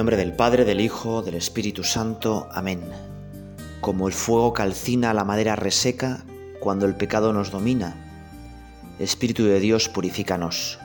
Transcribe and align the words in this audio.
Nombre 0.00 0.16
del 0.16 0.32
Padre, 0.32 0.64
del 0.64 0.80
Hijo, 0.80 1.20
del 1.20 1.34
Espíritu 1.34 1.84
Santo. 1.84 2.48
Amén. 2.52 2.80
Como 3.82 4.08
el 4.08 4.14
fuego 4.14 4.54
calcina 4.54 5.12
la 5.12 5.24
madera 5.24 5.56
reseca 5.56 6.24
cuando 6.58 6.86
el 6.86 6.96
pecado 6.96 7.34
nos 7.34 7.50
domina, 7.50 7.94
Espíritu 8.98 9.44
de 9.44 9.60
Dios, 9.60 9.90
purifícanos. 9.90 10.78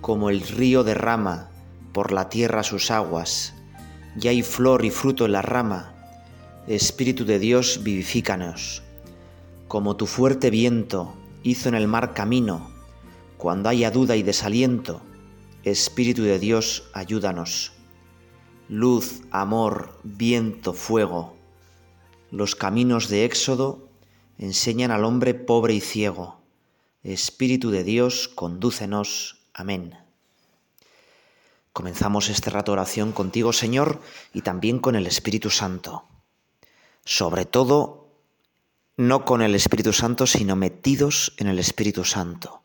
Como 0.00 0.30
el 0.30 0.40
río 0.42 0.84
derrama 0.84 1.50
por 1.92 2.12
la 2.12 2.28
tierra 2.28 2.62
sus 2.62 2.92
aguas, 2.92 3.54
y 4.16 4.28
hay 4.28 4.42
flor 4.42 4.84
y 4.84 4.90
fruto 4.90 5.26
en 5.26 5.32
la 5.32 5.42
rama, 5.42 5.92
Espíritu 6.68 7.24
de 7.24 7.40
Dios, 7.40 7.80
vivifícanos. 7.82 8.84
Como 9.66 9.96
tu 9.96 10.06
fuerte 10.06 10.50
viento 10.50 11.12
hizo 11.42 11.68
en 11.68 11.74
el 11.74 11.88
mar 11.88 12.14
camino, 12.14 12.70
cuando 13.36 13.68
haya 13.68 13.90
duda 13.90 14.14
y 14.14 14.22
desaliento, 14.22 15.00
Espíritu 15.64 16.22
de 16.22 16.38
Dios, 16.38 16.84
ayúdanos 16.92 17.72
luz, 18.68 19.22
amor, 19.30 19.98
viento, 20.02 20.72
fuego. 20.72 21.36
Los 22.30 22.54
caminos 22.54 23.08
de 23.08 23.24
Éxodo 23.24 23.88
enseñan 24.38 24.90
al 24.90 25.04
hombre 25.04 25.34
pobre 25.34 25.74
y 25.74 25.80
ciego. 25.80 26.40
Espíritu 27.02 27.70
de 27.70 27.84
Dios, 27.84 28.28
condúcenos. 28.28 29.38
Amén. 29.52 29.96
Comenzamos 31.72 32.28
este 32.28 32.50
rato 32.50 32.72
oración 32.72 33.12
contigo, 33.12 33.52
Señor, 33.52 34.00
y 34.32 34.42
también 34.42 34.78
con 34.78 34.94
el 34.94 35.06
Espíritu 35.06 35.50
Santo. 35.50 36.04
Sobre 37.04 37.44
todo, 37.44 38.08
no 38.96 39.24
con 39.24 39.42
el 39.42 39.54
Espíritu 39.54 39.92
Santo, 39.92 40.26
sino 40.26 40.54
metidos 40.54 41.34
en 41.38 41.48
el 41.48 41.58
Espíritu 41.58 42.04
Santo. 42.04 42.62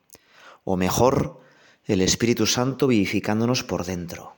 O 0.64 0.76
mejor, 0.76 1.42
el 1.86 2.02
Espíritu 2.02 2.46
Santo 2.46 2.88
vivificándonos 2.88 3.64
por 3.64 3.86
dentro. 3.86 4.36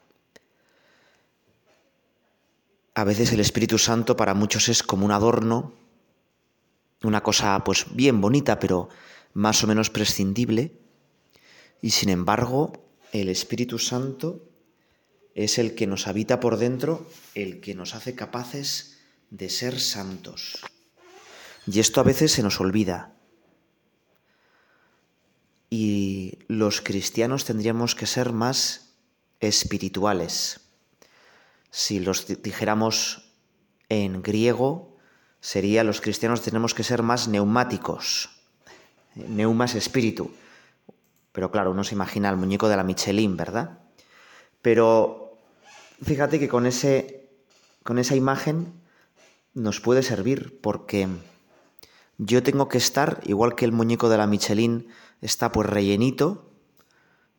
A 2.93 3.03
veces 3.03 3.31
el 3.31 3.39
Espíritu 3.39 3.77
Santo 3.77 4.15
para 4.15 4.33
muchos 4.33 4.69
es 4.69 4.83
como 4.83 5.05
un 5.05 5.11
adorno, 5.11 5.73
una 7.03 7.23
cosa 7.23 7.63
pues 7.63 7.85
bien 7.91 8.21
bonita, 8.21 8.59
pero 8.59 8.89
más 9.33 9.63
o 9.63 9.67
menos 9.67 9.89
prescindible. 9.89 10.73
Y 11.81 11.91
sin 11.91 12.09
embargo, 12.09 12.73
el 13.13 13.29
Espíritu 13.29 13.79
Santo 13.79 14.49
es 15.35 15.57
el 15.57 15.75
que 15.75 15.87
nos 15.87 16.07
habita 16.07 16.39
por 16.39 16.57
dentro, 16.57 17.07
el 17.35 17.61
que 17.61 17.75
nos 17.75 17.95
hace 17.95 18.15
capaces 18.15 18.97
de 19.29 19.49
ser 19.49 19.79
santos. 19.79 20.59
Y 21.65 21.79
esto 21.79 22.01
a 22.01 22.03
veces 22.03 22.31
se 22.31 22.43
nos 22.43 22.59
olvida. 22.59 23.15
Y 25.69 26.39
los 26.47 26.81
cristianos 26.81 27.45
tendríamos 27.45 27.95
que 27.95 28.07
ser 28.07 28.33
más 28.33 28.95
espirituales. 29.39 30.68
Si 31.71 31.99
los 31.99 32.25
dijéramos 32.41 33.33
en 33.89 34.21
griego, 34.21 34.97
sería 35.39 35.83
los 35.83 36.01
cristianos 36.01 36.41
tenemos 36.41 36.73
que 36.73 36.83
ser 36.83 37.03
más 37.03 37.27
neumáticos. 37.27 38.29
Neumas 39.15 39.75
espíritu. 39.75 40.31
Pero 41.31 41.51
claro, 41.51 41.71
uno 41.71 41.83
se 41.83 41.95
imagina 41.95 42.29
el 42.29 42.37
muñeco 42.37 42.69
de 42.69 42.77
la 42.77 42.83
Michelin, 42.83 43.37
¿verdad? 43.37 43.79
Pero 44.61 45.37
fíjate 46.03 46.39
que 46.39 46.49
con, 46.49 46.65
ese, 46.65 47.29
con 47.83 47.99
esa 47.99 48.15
imagen 48.15 48.73
nos 49.53 49.79
puede 49.79 50.03
servir 50.03 50.59
porque 50.61 51.07
yo 52.17 52.43
tengo 52.43 52.67
que 52.67 52.77
estar, 52.77 53.21
igual 53.25 53.55
que 53.55 53.65
el 53.65 53.71
muñeco 53.71 54.09
de 54.09 54.17
la 54.17 54.27
Michelin 54.27 54.87
está 55.21 55.51
pues 55.51 55.69
rellenito, 55.69 56.51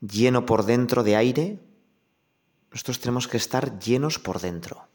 lleno 0.00 0.46
por 0.46 0.64
dentro 0.64 1.02
de 1.02 1.16
aire, 1.16 1.58
nosotros 2.70 3.00
tenemos 3.00 3.28
que 3.28 3.36
estar 3.36 3.78
llenos 3.78 4.18
por 4.18 4.40
dentro, 4.40 4.86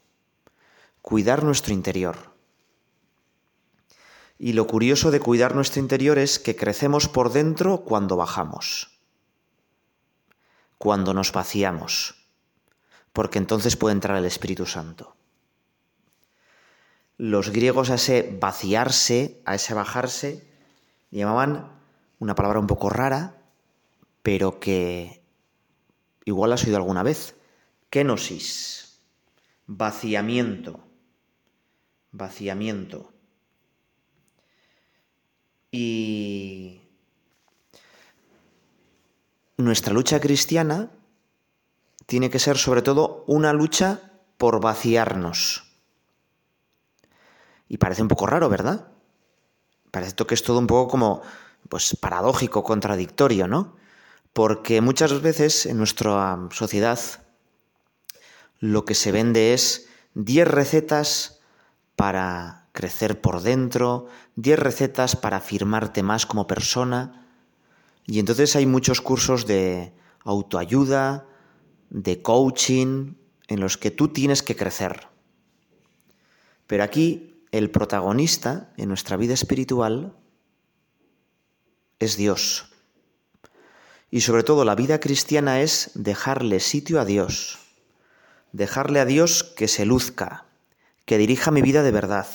cuidar 1.02 1.44
nuestro 1.44 1.74
interior. 1.74 2.34
Y 4.38 4.52
lo 4.52 4.66
curioso 4.66 5.10
de 5.10 5.20
cuidar 5.20 5.54
nuestro 5.54 5.80
interior 5.80 6.18
es 6.18 6.38
que 6.38 6.56
crecemos 6.56 7.08
por 7.08 7.32
dentro 7.32 7.82
cuando 7.82 8.16
bajamos, 8.16 8.98
cuando 10.78 11.14
nos 11.14 11.32
vaciamos, 11.32 12.26
porque 13.12 13.38
entonces 13.38 13.76
puede 13.76 13.94
entrar 13.94 14.16
el 14.16 14.26
Espíritu 14.26 14.66
Santo. 14.66 15.16
Los 17.18 17.48
griegos 17.50 17.88
a 17.88 17.94
ese 17.94 18.36
vaciarse, 18.38 19.40
a 19.46 19.54
ese 19.54 19.72
bajarse, 19.72 20.46
llamaban 21.10 21.72
una 22.18 22.34
palabra 22.34 22.58
un 22.58 22.66
poco 22.66 22.90
rara, 22.90 23.36
pero 24.22 24.60
que 24.60 25.22
igual 26.26 26.52
has 26.52 26.64
oído 26.64 26.76
alguna 26.76 27.02
vez, 27.02 27.35
kenosis, 27.90 29.00
vaciamiento, 29.66 30.80
vaciamiento. 32.12 33.12
Y 35.70 36.80
nuestra 39.56 39.92
lucha 39.92 40.20
cristiana 40.20 40.90
tiene 42.06 42.30
que 42.30 42.38
ser 42.38 42.56
sobre 42.56 42.82
todo 42.82 43.24
una 43.26 43.52
lucha 43.52 44.12
por 44.38 44.60
vaciarnos. 44.60 45.64
Y 47.68 47.78
parece 47.78 48.02
un 48.02 48.08
poco 48.08 48.26
raro, 48.26 48.48
¿verdad? 48.48 48.88
Parece 49.90 50.14
que 50.14 50.34
es 50.34 50.42
todo 50.42 50.58
un 50.58 50.66
poco 50.66 50.90
como 50.90 51.22
pues 51.68 51.96
paradójico, 52.00 52.62
contradictorio, 52.62 53.48
¿no? 53.48 53.76
Porque 54.32 54.80
muchas 54.80 55.20
veces 55.20 55.66
en 55.66 55.78
nuestra 55.78 56.38
sociedad 56.52 57.00
lo 58.60 58.84
que 58.84 58.94
se 58.94 59.12
vende 59.12 59.54
es 59.54 59.88
10 60.14 60.48
recetas 60.48 61.40
para 61.94 62.68
crecer 62.72 63.20
por 63.20 63.42
dentro, 63.42 64.06
10 64.36 64.58
recetas 64.58 65.16
para 65.16 65.38
afirmarte 65.38 66.02
más 66.02 66.26
como 66.26 66.46
persona. 66.46 67.26
Y 68.06 68.18
entonces 68.18 68.56
hay 68.56 68.66
muchos 68.66 69.00
cursos 69.00 69.46
de 69.46 69.92
autoayuda, 70.24 71.26
de 71.90 72.22
coaching, 72.22 73.14
en 73.48 73.60
los 73.60 73.76
que 73.76 73.90
tú 73.90 74.08
tienes 74.08 74.42
que 74.42 74.56
crecer. 74.56 75.08
Pero 76.66 76.82
aquí 76.82 77.44
el 77.52 77.70
protagonista 77.70 78.72
en 78.76 78.88
nuestra 78.88 79.16
vida 79.16 79.34
espiritual 79.34 80.16
es 81.98 82.16
Dios. 82.16 82.72
Y 84.10 84.20
sobre 84.20 84.42
todo 84.42 84.64
la 84.64 84.74
vida 84.74 84.98
cristiana 85.00 85.60
es 85.60 85.90
dejarle 85.94 86.60
sitio 86.60 87.00
a 87.00 87.04
Dios 87.04 87.65
dejarle 88.52 89.00
a 89.00 89.04
Dios 89.04 89.44
que 89.44 89.68
se 89.68 89.84
luzca, 89.84 90.46
que 91.04 91.18
dirija 91.18 91.50
mi 91.50 91.62
vida 91.62 91.82
de 91.82 91.92
verdad. 91.92 92.26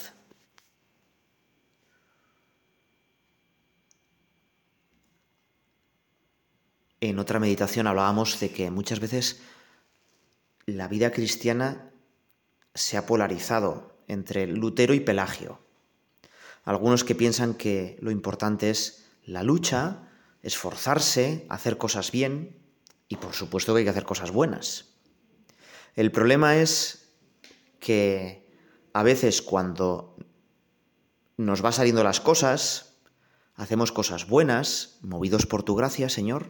En 7.02 7.18
otra 7.18 7.40
meditación 7.40 7.88
hablábamos 7.88 8.40
de 8.40 8.52
que 8.52 8.70
muchas 8.70 9.00
veces 9.00 9.42
la 10.68 10.88
vida 10.88 11.12
cristiana 11.12 11.92
se 12.76 12.96
ha 12.98 13.06
polarizado 13.06 13.98
entre 14.08 14.46
Lutero 14.46 14.94
y 14.94 15.00
Pelagio. 15.00 15.60
Algunos 16.64 17.04
que 17.04 17.16
piensan 17.16 17.56
que 17.56 17.98
lo 18.02 18.12
importante 18.12 18.70
es 18.70 19.08
la 19.26 19.42
lucha, 19.42 20.10
esforzarse, 20.44 21.46
hacer 21.50 21.78
cosas 21.78 22.12
bien, 22.12 22.58
y 23.08 23.18
por 23.18 23.34
supuesto 23.34 23.74
que 23.74 23.80
hay 23.80 23.84
que 23.84 23.90
hacer 23.90 24.06
cosas 24.06 24.32
buenas. 24.32 24.91
El 25.96 26.12
problema 26.12 26.58
es 26.58 27.10
que 27.80 28.48
a 28.94 29.04
veces 29.04 29.42
cuando 29.42 30.16
nos 31.38 31.64
va 31.64 31.72
saliendo 31.72 32.04
las 32.04 32.20
cosas, 32.20 32.98
hacemos 33.56 33.92
cosas 33.92 34.28
buenas, 34.28 35.00
movidos 35.02 35.46
por 35.46 35.64
tu 35.64 35.76
gracia, 35.76 36.10
Señor, 36.10 36.50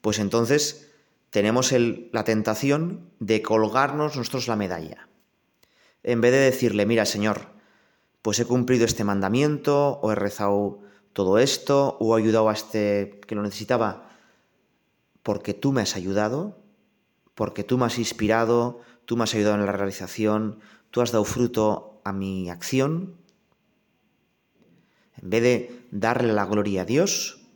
pues 0.00 0.18
entonces 0.18 0.90
tenemos 1.30 1.72
la 1.72 2.24
tentación 2.24 3.10
de 3.20 3.42
colgarnos 3.42 4.16
nosotros 4.16 4.48
la 4.48 4.56
medalla. 4.56 5.08
En 6.02 6.20
vez 6.20 6.32
de 6.32 6.38
decirle, 6.38 6.86
mira, 6.86 7.04
Señor, 7.04 7.48
pues 8.22 8.40
he 8.40 8.44
cumplido 8.44 8.84
este 8.84 9.04
mandamiento, 9.04 9.98
o 10.00 10.10
he 10.10 10.14
rezado 10.14 10.80
todo 11.12 11.38
esto, 11.38 11.96
o 12.00 12.16
he 12.16 12.22
ayudado 12.22 12.48
a 12.48 12.52
este 12.52 13.20
que 13.26 13.34
lo 13.34 13.42
necesitaba, 13.42 14.10
porque 15.22 15.54
tú 15.54 15.72
me 15.72 15.82
has 15.82 15.96
ayudado, 15.96 16.58
porque 17.38 17.62
tú 17.62 17.78
me 17.78 17.86
has 17.86 17.98
inspirado, 17.98 18.80
tú 19.04 19.16
me 19.16 19.22
has 19.22 19.32
ayudado 19.32 19.54
en 19.54 19.64
la 19.64 19.70
realización, 19.70 20.58
tú 20.90 21.02
has 21.02 21.12
dado 21.12 21.22
fruto 21.22 22.00
a 22.02 22.12
mi 22.12 22.50
acción. 22.50 23.14
En 25.22 25.30
vez 25.30 25.42
de 25.44 25.86
darle 25.92 26.32
la 26.32 26.46
gloria 26.46 26.82
a 26.82 26.84
Dios, 26.84 27.46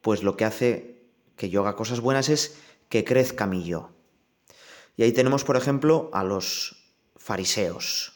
pues 0.00 0.22
lo 0.22 0.36
que 0.36 0.44
hace 0.44 1.08
que 1.34 1.50
yo 1.50 1.62
haga 1.62 1.74
cosas 1.74 1.98
buenas 1.98 2.28
es 2.28 2.60
que 2.88 3.02
crezca 3.02 3.48
mi 3.48 3.64
yo. 3.64 3.90
Y 4.96 5.02
ahí 5.02 5.10
tenemos, 5.10 5.42
por 5.42 5.56
ejemplo, 5.56 6.08
a 6.12 6.22
los 6.22 6.94
fariseos. 7.16 8.12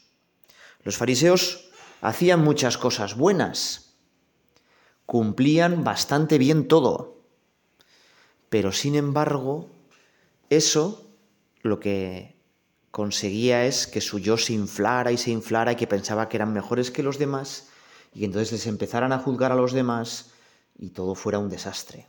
Los 0.85 0.97
fariseos 0.97 1.73
hacían 2.03 2.45
muchas 2.45 2.79
cosas 2.79 3.17
buenas, 3.17 3.97
cumplían 5.07 5.83
bastante 5.83 6.39
bien 6.39 6.69
todo, 6.69 7.22
pero 8.53 8.71
sin 8.71 8.97
embargo, 8.97 9.71
eso 10.51 11.09
lo 11.63 11.81
que 11.81 12.37
conseguía 12.91 13.65
es 13.65 13.87
que 13.87 14.03
su 14.03 14.19
yo 14.19 14.37
se 14.37 14.53
inflara 14.53 15.11
y 15.11 15.17
se 15.17 15.31
inflara 15.31 15.73
y 15.73 15.77
que 15.77 15.87
pensaba 15.87 16.29
que 16.29 16.37
eran 16.37 16.53
mejores 16.53 16.91
que 16.91 17.03
los 17.03 17.17
demás 17.17 17.71
y 18.13 18.19
que 18.19 18.27
entonces 18.27 18.53
les 18.53 18.67
empezaran 18.67 19.11
a 19.11 19.21
juzgar 19.21 19.53
a 19.53 19.55
los 19.55 19.73
demás 19.73 20.33
y 20.77 20.91
todo 20.91 21.15
fuera 21.15 21.39
un 21.39 21.49
desastre. 21.49 22.07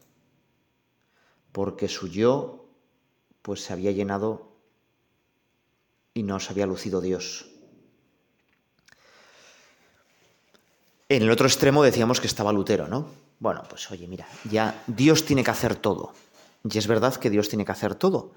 Porque 1.53 1.87
su 1.87 2.09
yo 2.09 2.65
pues 3.41 3.63
se 3.63 3.71
había 3.71 3.93
llenado 3.93 4.51
y 6.13 6.23
no 6.23 6.41
se 6.41 6.51
había 6.51 6.65
lucido 6.65 6.99
Dios. 6.99 7.49
En 11.07 11.23
el 11.23 11.31
otro 11.31 11.47
extremo 11.47 11.83
decíamos 11.83 12.19
que 12.19 12.27
estaba 12.27 12.51
Lutero, 12.51 12.89
¿no? 12.89 13.07
Bueno, 13.39 13.63
pues 13.69 13.89
oye, 13.91 14.09
mira, 14.09 14.27
ya 14.51 14.83
Dios 14.87 15.23
tiene 15.23 15.41
que 15.41 15.51
hacer 15.51 15.77
todo. 15.77 16.13
Y 16.69 16.77
es 16.77 16.87
verdad 16.87 17.15
que 17.15 17.29
Dios 17.29 17.49
tiene 17.49 17.65
que 17.65 17.71
hacer 17.71 17.95
todo, 17.95 18.33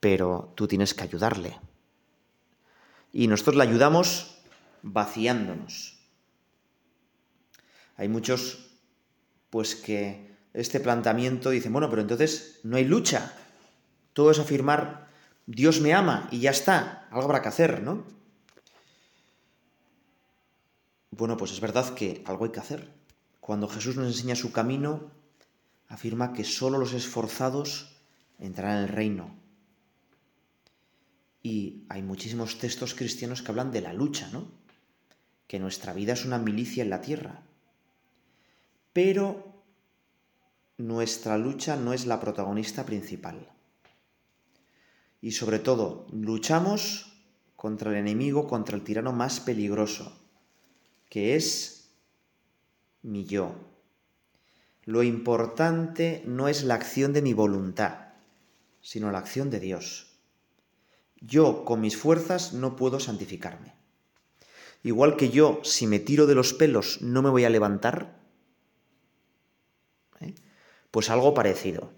pero 0.00 0.52
tú 0.56 0.66
tienes 0.66 0.94
que 0.94 1.04
ayudarle. 1.04 1.58
Y 3.12 3.26
nosotros 3.26 3.56
le 3.56 3.64
ayudamos 3.64 4.38
vaciándonos. 4.82 5.98
Hay 7.96 8.08
muchos, 8.08 8.70
pues 9.50 9.74
que 9.74 10.34
este 10.54 10.80
planteamiento 10.80 11.50
dicen, 11.50 11.72
bueno, 11.72 11.90
pero 11.90 12.02
entonces 12.02 12.60
no 12.62 12.76
hay 12.76 12.84
lucha. 12.84 13.34
Todo 14.12 14.30
es 14.30 14.38
afirmar, 14.38 15.08
Dios 15.46 15.80
me 15.80 15.94
ama 15.94 16.28
y 16.30 16.40
ya 16.40 16.50
está, 16.50 17.08
algo 17.10 17.24
habrá 17.24 17.42
que 17.42 17.48
hacer, 17.48 17.82
¿no? 17.82 18.04
Bueno, 21.10 21.36
pues 21.36 21.52
es 21.52 21.60
verdad 21.60 21.94
que 21.94 22.22
algo 22.26 22.44
hay 22.44 22.52
que 22.52 22.60
hacer. 22.60 22.92
Cuando 23.40 23.68
Jesús 23.68 23.96
nos 23.96 24.06
enseña 24.06 24.36
su 24.36 24.52
camino, 24.52 25.10
afirma 25.88 26.32
que 26.32 26.44
solo 26.44 26.78
los 26.78 26.92
esforzados 26.92 27.96
entrarán 28.38 28.78
en 28.78 28.82
el 28.84 28.88
reino. 28.88 29.34
Y 31.42 31.84
hay 31.88 32.02
muchísimos 32.02 32.58
textos 32.58 32.94
cristianos 32.94 33.42
que 33.42 33.50
hablan 33.50 33.72
de 33.72 33.80
la 33.80 33.92
lucha, 33.92 34.28
¿no? 34.32 34.50
Que 35.46 35.58
nuestra 35.58 35.94
vida 35.94 36.12
es 36.12 36.24
una 36.24 36.38
milicia 36.38 36.82
en 36.82 36.90
la 36.90 37.00
tierra. 37.00 37.42
Pero 38.92 39.64
nuestra 40.76 41.38
lucha 41.38 41.76
no 41.76 41.92
es 41.92 42.06
la 42.06 42.20
protagonista 42.20 42.84
principal. 42.84 43.48
Y 45.20 45.32
sobre 45.32 45.58
todo, 45.58 46.06
luchamos 46.12 47.12
contra 47.56 47.90
el 47.90 47.96
enemigo, 47.96 48.46
contra 48.46 48.76
el 48.76 48.84
tirano 48.84 49.12
más 49.12 49.40
peligroso, 49.40 50.16
que 51.08 51.34
es 51.34 51.90
mi 53.02 53.24
yo. 53.24 53.54
Lo 54.88 55.02
importante 55.02 56.22
no 56.24 56.48
es 56.48 56.64
la 56.64 56.74
acción 56.74 57.12
de 57.12 57.20
mi 57.20 57.34
voluntad, 57.34 58.14
sino 58.80 59.12
la 59.12 59.18
acción 59.18 59.50
de 59.50 59.60
Dios. 59.60 60.18
Yo 61.20 61.66
con 61.66 61.82
mis 61.82 61.98
fuerzas 61.98 62.54
no 62.54 62.74
puedo 62.74 62.98
santificarme. 62.98 63.74
Igual 64.82 65.16
que 65.16 65.28
yo, 65.28 65.60
si 65.62 65.86
me 65.86 65.98
tiro 65.98 66.26
de 66.26 66.34
los 66.34 66.54
pelos, 66.54 67.02
no 67.02 67.20
me 67.20 67.28
voy 67.28 67.44
a 67.44 67.50
levantar, 67.50 68.18
¿eh? 70.20 70.34
pues 70.90 71.10
algo 71.10 71.34
parecido. 71.34 71.92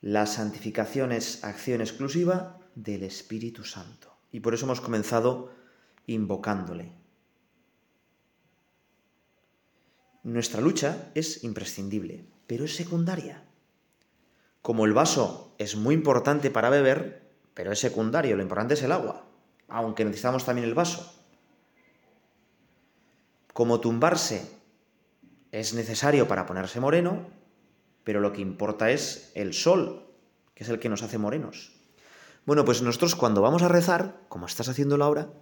La 0.00 0.24
santificación 0.24 1.10
es 1.10 1.42
acción 1.42 1.80
exclusiva 1.80 2.60
del 2.76 3.02
Espíritu 3.02 3.64
Santo. 3.64 4.16
Y 4.30 4.38
por 4.38 4.54
eso 4.54 4.66
hemos 4.66 4.80
comenzado 4.80 5.50
invocándole. 6.06 6.92
Nuestra 10.28 10.60
lucha 10.60 11.10
es 11.14 11.42
imprescindible, 11.42 12.26
pero 12.46 12.66
es 12.66 12.76
secundaria. 12.76 13.44
Como 14.60 14.84
el 14.84 14.92
vaso 14.92 15.54
es 15.56 15.74
muy 15.74 15.94
importante 15.94 16.50
para 16.50 16.68
beber, 16.68 17.32
pero 17.54 17.72
es 17.72 17.78
secundario, 17.78 18.36
lo 18.36 18.42
importante 18.42 18.74
es 18.74 18.82
el 18.82 18.92
agua, 18.92 19.24
aunque 19.68 20.04
necesitamos 20.04 20.44
también 20.44 20.68
el 20.68 20.74
vaso. 20.74 21.14
Como 23.54 23.80
tumbarse 23.80 24.46
es 25.50 25.72
necesario 25.72 26.28
para 26.28 26.44
ponerse 26.44 26.78
moreno, 26.78 27.26
pero 28.04 28.20
lo 28.20 28.34
que 28.34 28.42
importa 28.42 28.90
es 28.90 29.32
el 29.34 29.54
sol, 29.54 30.12
que 30.54 30.64
es 30.64 30.68
el 30.68 30.78
que 30.78 30.90
nos 30.90 31.02
hace 31.02 31.16
morenos. 31.16 31.72
Bueno, 32.44 32.66
pues 32.66 32.82
nosotros 32.82 33.14
cuando 33.14 33.40
vamos 33.40 33.62
a 33.62 33.68
rezar, 33.68 34.20
como 34.28 34.44
estás 34.44 34.68
haciéndolo 34.68 35.06
ahora, 35.06 35.32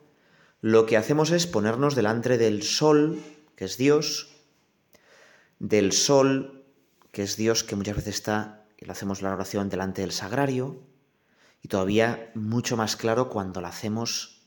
lo 0.61 0.87
que 0.87 0.97
hacemos 0.97 1.33
es 1.33 1.49
ponernos 1.49 1.97
delante 1.97 2.39
del 2.39 2.63
sol, 2.63 3.21
que 3.57 3.65
es 3.65 3.79
Dios, 3.79 4.36
del 5.59 5.93
sol, 5.93 6.65
que 7.13 7.23
es 7.23 7.37
Dios 7.37 7.65
que 7.65 7.77
muchas 7.77 7.97
veces 7.97 8.17
está, 8.17 8.67
y 8.79 8.85
lo 8.85 8.93
hacemos 8.93 9.23
la 9.23 9.33
oración 9.33 9.69
delante 9.69 10.03
del 10.03 10.13
sagrario, 10.13 10.83
y 11.63 11.69
todavía 11.69 12.31
mucho 12.35 12.77
más 12.77 12.97
claro 12.97 13.29
cuando 13.29 13.61
la 13.61 13.69
hacemos 13.69 14.43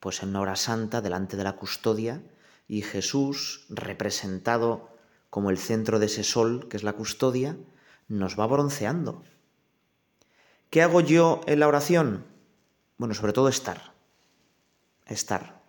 pues 0.00 0.22
en 0.22 0.30
una 0.30 0.40
hora 0.40 0.56
santa 0.56 1.00
delante 1.00 1.36
de 1.36 1.44
la 1.44 1.56
custodia 1.56 2.22
y 2.68 2.82
Jesús 2.82 3.64
representado 3.70 4.90
como 5.30 5.50
el 5.50 5.56
centro 5.56 5.98
de 5.98 6.06
ese 6.06 6.24
sol 6.24 6.68
que 6.68 6.76
es 6.76 6.82
la 6.82 6.92
custodia 6.92 7.56
nos 8.08 8.38
va 8.38 8.46
bronceando. 8.46 9.24
¿Qué 10.68 10.82
hago 10.82 11.00
yo 11.00 11.40
en 11.46 11.60
la 11.60 11.68
oración? 11.68 12.26
Bueno, 12.98 13.14
sobre 13.14 13.32
todo 13.32 13.48
estar. 13.48 13.94
Estar 15.06 15.63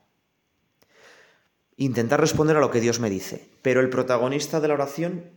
intentar 1.78 2.20
responder 2.20 2.58
a 2.58 2.62
lo 2.62 2.72
que 2.72 2.82
Dios 2.82 3.00
me 3.00 3.10
dice, 3.10 3.50
pero 3.62 3.82
el 3.82 3.90
protagonista 3.90 4.60
de 4.60 4.68
la 4.68 4.76
oración 4.76 5.30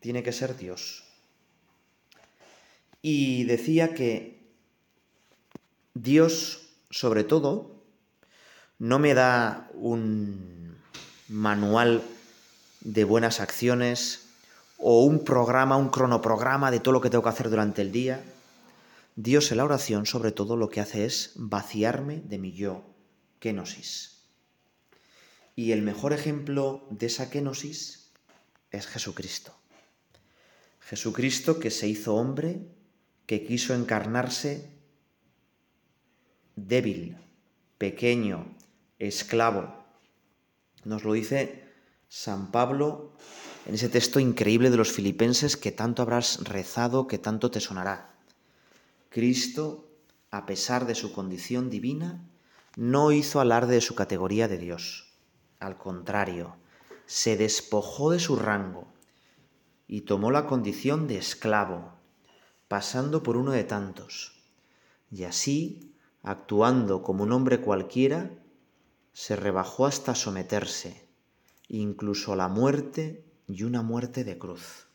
tiene 0.00 0.22
que 0.22 0.32
ser 0.32 0.56
Dios. 0.56 1.04
Y 3.02 3.44
decía 3.44 3.94
que 3.94 4.40
Dios, 5.94 6.68
sobre 6.90 7.24
todo, 7.24 7.82
no 8.78 8.98
me 8.98 9.14
da 9.14 9.70
un 9.74 10.76
manual 11.28 12.02
de 12.80 13.04
buenas 13.04 13.40
acciones 13.40 14.28
o 14.78 15.04
un 15.04 15.24
programa, 15.24 15.76
un 15.76 15.90
cronoprograma 15.90 16.70
de 16.70 16.80
todo 16.80 16.92
lo 16.92 17.00
que 17.00 17.10
tengo 17.10 17.22
que 17.22 17.30
hacer 17.30 17.50
durante 17.50 17.82
el 17.82 17.92
día. 17.92 18.22
Dios 19.14 19.50
en 19.50 19.58
la 19.58 19.64
oración, 19.64 20.06
sobre 20.06 20.32
todo, 20.32 20.56
lo 20.56 20.70
que 20.70 20.80
hace 20.80 21.04
es 21.04 21.32
vaciarme 21.36 22.22
de 22.24 22.38
mi 22.38 22.52
yo, 22.52 22.82
kenosis. 23.38 24.21
Y 25.54 25.72
el 25.72 25.82
mejor 25.82 26.12
ejemplo 26.12 26.86
de 26.90 27.06
esa 27.06 27.28
kenosis 27.28 28.10
es 28.70 28.86
Jesucristo. 28.86 29.54
Jesucristo 30.80 31.58
que 31.58 31.70
se 31.70 31.88
hizo 31.88 32.14
hombre, 32.14 32.66
que 33.26 33.44
quiso 33.44 33.74
encarnarse 33.74 34.70
débil, 36.56 37.18
pequeño, 37.76 38.56
esclavo. 38.98 39.84
Nos 40.84 41.04
lo 41.04 41.12
dice 41.12 41.64
San 42.08 42.50
Pablo 42.50 43.12
en 43.66 43.74
ese 43.74 43.88
texto 43.88 44.20
increíble 44.20 44.70
de 44.70 44.76
los 44.76 44.90
filipenses 44.90 45.56
que 45.56 45.70
tanto 45.70 46.02
habrás 46.02 46.42
rezado, 46.44 47.06
que 47.06 47.18
tanto 47.18 47.50
te 47.50 47.60
sonará. 47.60 48.14
Cristo, 49.10 49.88
a 50.30 50.46
pesar 50.46 50.86
de 50.86 50.94
su 50.94 51.12
condición 51.12 51.68
divina, 51.68 52.26
no 52.76 53.12
hizo 53.12 53.40
alarde 53.40 53.74
de 53.74 53.80
su 53.82 53.94
categoría 53.94 54.48
de 54.48 54.58
Dios 54.58 55.11
al 55.62 55.78
contrario, 55.78 56.56
se 57.06 57.36
despojó 57.36 58.10
de 58.10 58.18
su 58.18 58.36
rango 58.36 58.86
y 59.86 60.02
tomó 60.02 60.30
la 60.30 60.46
condición 60.46 61.06
de 61.06 61.18
esclavo, 61.18 61.92
pasando 62.68 63.22
por 63.22 63.36
uno 63.36 63.52
de 63.52 63.64
tantos. 63.64 64.32
Y 65.10 65.24
así, 65.24 65.94
actuando 66.22 67.02
como 67.02 67.22
un 67.22 67.32
hombre 67.32 67.60
cualquiera, 67.60 68.30
se 69.12 69.36
rebajó 69.36 69.86
hasta 69.86 70.14
someterse, 70.14 71.06
incluso 71.68 72.32
a 72.32 72.36
la 72.36 72.48
muerte 72.48 73.24
y 73.46 73.62
una 73.62 73.82
muerte 73.82 74.24
de 74.24 74.38
cruz. 74.38 74.88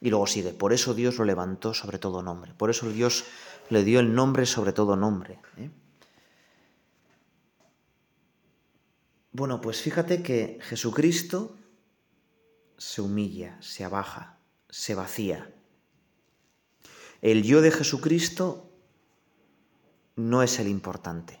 Y 0.00 0.10
luego 0.10 0.26
sigue, 0.26 0.52
por 0.52 0.72
eso 0.72 0.94
Dios 0.94 1.18
lo 1.18 1.24
levantó 1.24 1.74
sobre 1.74 1.98
todo 1.98 2.22
nombre, 2.22 2.54
por 2.54 2.70
eso 2.70 2.88
Dios 2.90 3.24
le 3.70 3.84
dio 3.84 4.00
el 4.00 4.14
nombre 4.14 4.46
sobre 4.46 4.72
todo 4.72 4.96
nombre. 4.96 5.40
¿eh? 5.56 5.70
Bueno, 9.34 9.60
pues 9.60 9.82
fíjate 9.82 10.22
que 10.22 10.60
Jesucristo 10.62 11.56
se 12.78 13.02
humilla, 13.02 13.60
se 13.60 13.82
abaja, 13.82 14.38
se 14.70 14.94
vacía. 14.94 15.52
El 17.20 17.42
yo 17.42 17.60
de 17.60 17.72
Jesucristo 17.72 18.70
no 20.14 20.44
es 20.44 20.60
el 20.60 20.68
importante. 20.68 21.40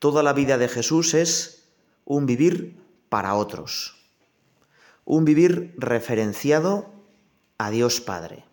Toda 0.00 0.24
la 0.24 0.32
vida 0.32 0.58
de 0.58 0.66
Jesús 0.66 1.14
es 1.14 1.68
un 2.04 2.26
vivir 2.26 2.76
para 3.08 3.36
otros, 3.36 4.04
un 5.04 5.24
vivir 5.24 5.76
referenciado 5.78 6.92
a 7.56 7.70
Dios 7.70 8.00
Padre. 8.00 8.44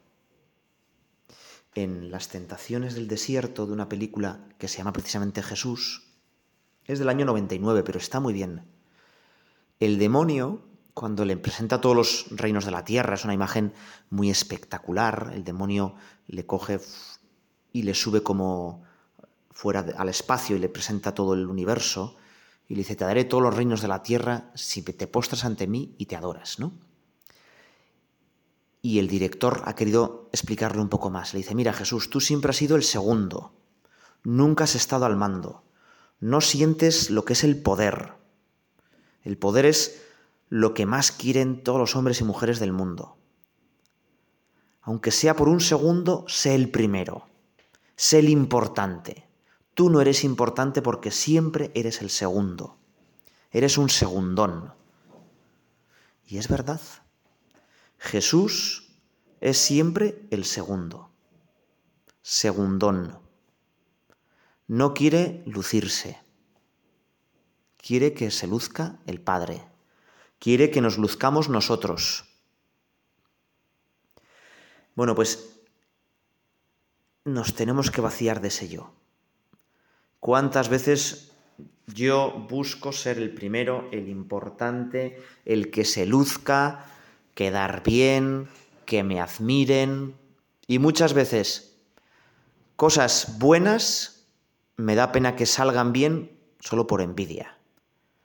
En 1.74 2.12
las 2.12 2.30
tentaciones 2.30 2.94
del 2.94 3.08
desierto 3.08 3.66
de 3.66 3.74
una 3.74 3.90
película 3.90 4.48
que 4.60 4.68
se 4.68 4.78
llama 4.78 4.94
precisamente 4.94 5.42
Jesús, 5.42 6.09
es 6.90 6.98
del 6.98 7.10
año 7.10 7.24
99, 7.24 7.84
pero 7.84 8.00
está 8.00 8.20
muy 8.20 8.34
bien. 8.34 8.66
El 9.80 10.00
demonio, 10.00 10.64
cuando 10.96 11.24
le 11.24 11.38
presenta 11.38 11.80
todos 11.80 11.96
los 11.96 12.26
reinos 12.32 12.66
de 12.66 12.72
la 12.72 12.84
tierra, 12.84 13.14
es 13.14 13.24
una 13.24 13.36
imagen 13.36 13.74
muy 14.10 14.32
espectacular, 14.32 15.32
el 15.36 15.44
demonio 15.44 15.94
le 16.26 16.48
coge 16.48 16.80
y 17.72 17.84
le 17.84 17.94
sube 17.94 18.24
como 18.24 18.84
fuera 19.52 19.86
al 19.98 20.10
espacio 20.10 20.56
y 20.56 20.60
le 20.60 20.68
presenta 20.68 21.14
todo 21.14 21.36
el 21.36 21.46
universo 21.46 22.16
y 22.68 22.74
le 22.74 22.80
dice, 22.80 22.96
te 22.96 23.06
daré 23.06 23.24
todos 23.24 23.44
los 23.44 23.56
reinos 23.56 23.84
de 23.84 23.88
la 23.88 24.02
tierra 24.02 24.50
si 24.56 24.82
te 24.82 25.06
postras 25.06 25.46
ante 25.46 25.68
mí 25.68 25.94
y 26.00 26.08
te 26.08 26.16
adoras, 26.16 26.58
¿no? 26.58 26.74
Y 28.82 28.98
el 28.98 29.08
director 29.08 29.62
ha 29.66 29.76
querido 29.76 30.28
explicarle 30.32 30.82
un 30.82 30.90
poco 30.90 31.12
más. 31.12 31.36
Le 31.36 31.42
dice, 31.42 31.54
mira 31.54 31.72
Jesús, 31.72 32.10
tú 32.10 32.20
siempre 32.20 32.50
has 32.50 32.58
sido 32.58 32.76
el 32.76 32.84
segundo, 32.84 33.54
nunca 34.24 34.64
has 34.64 34.74
estado 34.74 35.06
al 35.06 35.18
mando, 35.18 35.69
no 36.20 36.42
sientes 36.42 37.10
lo 37.10 37.26
que 37.26 37.34
es 37.34 37.44
el 37.44 37.62
poder. 37.62 38.14
El 39.24 39.38
poder 39.38 39.66
es 39.66 40.02
lo 40.50 40.74
que 40.74 40.86
más 40.86 41.12
quieren 41.12 41.64
todos 41.64 41.80
los 41.80 41.96
hombres 41.96 42.22
y 42.22 42.24
mujeres 42.24 42.60
del 42.60 42.74
mundo. 42.74 43.18
Aunque 44.82 45.12
sea 45.12 45.36
por 45.36 45.50
un 45.50 45.62
segundo, 45.62 46.26
sé 46.28 46.56
el 46.56 46.70
primero, 46.72 47.28
sé 47.96 48.20
el 48.20 48.30
importante. 48.30 49.28
Tú 49.74 49.90
no 49.90 50.02
eres 50.02 50.24
importante 50.24 50.82
porque 50.82 51.12
siempre 51.12 51.72
eres 51.74 52.02
el 52.02 52.10
segundo. 52.10 52.78
Eres 53.52 53.78
un 53.78 53.90
segundón. 53.90 54.74
Y 56.26 56.38
es 56.38 56.48
verdad. 56.48 56.82
Jesús 57.98 58.94
es 59.40 59.58
siempre 59.58 60.28
el 60.32 60.46
segundo. 60.46 61.12
Segundón. 62.22 63.29
No 64.70 64.94
quiere 64.94 65.42
lucirse. 65.48 66.20
Quiere 67.78 68.14
que 68.14 68.30
se 68.30 68.46
luzca 68.46 69.00
el 69.08 69.20
Padre. 69.20 69.64
Quiere 70.38 70.70
que 70.70 70.80
nos 70.80 71.00
luzcamos 71.00 71.50
nosotros. 71.50 72.26
Bueno, 74.94 75.16
pues 75.16 75.60
nos 77.26 77.56
tenemos 77.56 77.90
que 77.90 78.02
vaciar 78.02 78.42
de 78.42 78.50
ese 78.50 78.70
yo. 78.70 78.94
¿Cuántas 80.20 80.70
veces 80.70 81.32
yo 81.88 82.46
busco 82.48 82.92
ser 82.92 83.18
el 83.18 83.34
primero, 83.34 83.90
el 83.92 84.08
importante, 84.08 85.20
el 85.46 85.72
que 85.72 85.84
se 85.84 86.06
luzca, 86.06 86.86
quedar 87.34 87.82
bien, 87.82 88.48
que 88.86 89.02
me 89.02 89.20
admiren? 89.20 90.16
Y 90.68 90.78
muchas 90.78 91.14
veces 91.14 91.76
cosas 92.76 93.40
buenas 93.40 94.19
me 94.80 94.96
da 94.96 95.12
pena 95.12 95.36
que 95.36 95.46
salgan 95.46 95.94
bien 95.94 96.40
solo 96.60 96.88
por 96.88 97.02
envidia, 97.02 97.58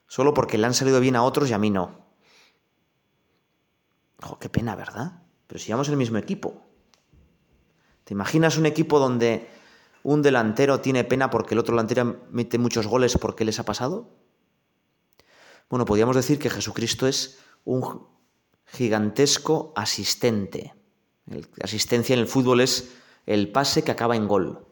solo 0.06 0.34
porque 0.34 0.58
le 0.58 0.66
han 0.66 0.74
salido 0.74 1.00
bien 1.00 1.16
a 1.16 1.22
otros 1.22 1.50
y 1.50 1.52
a 1.52 1.58
mí 1.58 1.70
no 1.70 2.04
qué 4.40 4.48
pena, 4.48 4.74
¿verdad? 4.74 5.22
Pero 5.46 5.58
si 5.58 5.66
llevamos 5.66 5.88
el 5.88 5.96
mismo 5.96 6.18
equipo. 6.18 6.62
¿Te 8.04 8.14
imaginas 8.14 8.56
un 8.56 8.66
equipo 8.66 8.98
donde 8.98 9.48
un 10.02 10.22
delantero 10.22 10.80
tiene 10.80 11.04
pena 11.04 11.30
porque 11.30 11.54
el 11.54 11.60
otro 11.60 11.74
delantero 11.74 12.26
mete 12.30 12.58
muchos 12.58 12.86
goles 12.86 13.16
porque 13.18 13.44
les 13.44 13.58
ha 13.58 13.64
pasado? 13.64 14.10
Bueno, 15.70 15.84
podríamos 15.84 16.16
decir 16.16 16.38
que 16.38 16.50
Jesucristo 16.50 17.06
es 17.06 17.38
un 17.64 18.06
gigantesco 18.66 19.72
asistente. 19.76 20.74
La 21.26 21.42
asistencia 21.62 22.12
en 22.12 22.20
el 22.20 22.26
fútbol 22.26 22.60
es 22.60 22.92
el 23.26 23.50
pase 23.50 23.82
que 23.82 23.90
acaba 23.90 24.16
en 24.16 24.28
gol. 24.28 24.63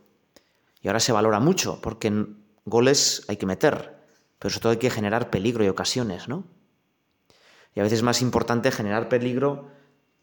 Y 0.82 0.88
ahora 0.88 1.00
se 1.00 1.12
valora 1.12 1.40
mucho, 1.40 1.80
porque 1.80 2.08
en 2.08 2.44
goles 2.64 3.24
hay 3.28 3.36
que 3.36 3.46
meter, 3.46 3.96
pero 4.38 4.50
sobre 4.50 4.62
todo 4.62 4.72
hay 4.72 4.78
que 4.78 4.90
generar 4.90 5.30
peligro 5.30 5.64
y 5.64 5.68
ocasiones, 5.68 6.28
¿no? 6.28 6.44
Y 7.74 7.80
a 7.80 7.84
veces 7.84 8.00
es 8.00 8.02
más 8.02 8.20
importante 8.20 8.70
generar 8.70 9.08
peligro 9.08 9.70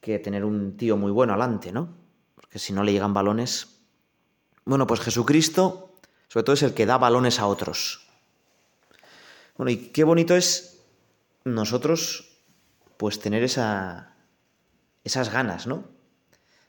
que 0.02 0.20
tener 0.20 0.46
un 0.46 0.78
tío 0.78 0.98
muy 0.98 1.12
bueno 1.12 1.34
alante, 1.34 1.72
¿no? 1.72 1.96
Porque 2.36 2.60
si 2.60 2.74
no 2.74 2.84
le 2.84 2.92
llegan 2.92 3.14
balones. 3.14 3.80
Bueno, 4.66 4.86
pues 4.86 5.00
Jesucristo, 5.00 5.96
sobre 6.28 6.44
todo, 6.44 6.54
es 6.54 6.64
el 6.64 6.74
que 6.74 6.86
da 6.86 6.98
balones 6.98 7.40
a 7.40 7.48
otros. 7.48 8.08
Bueno, 9.58 9.72
y 9.72 9.78
qué 9.78 10.04
bonito 10.04 10.36
es 10.36 10.84
nosotros, 11.44 12.38
pues, 12.98 13.20
tener 13.20 13.44
esa, 13.44 14.14
esas 15.04 15.32
ganas, 15.32 15.68
¿no? 15.68 15.86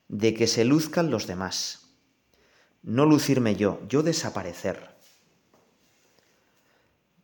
De 0.09 0.33
que 0.35 0.47
se 0.47 0.65
luzcan 0.65 1.11
los 1.11 1.27
demás. 1.27 1.90
No 2.83 3.07
lucirme 3.07 3.57
yo, 3.57 3.81
yo 3.89 4.03
desaparecer. 4.03 4.97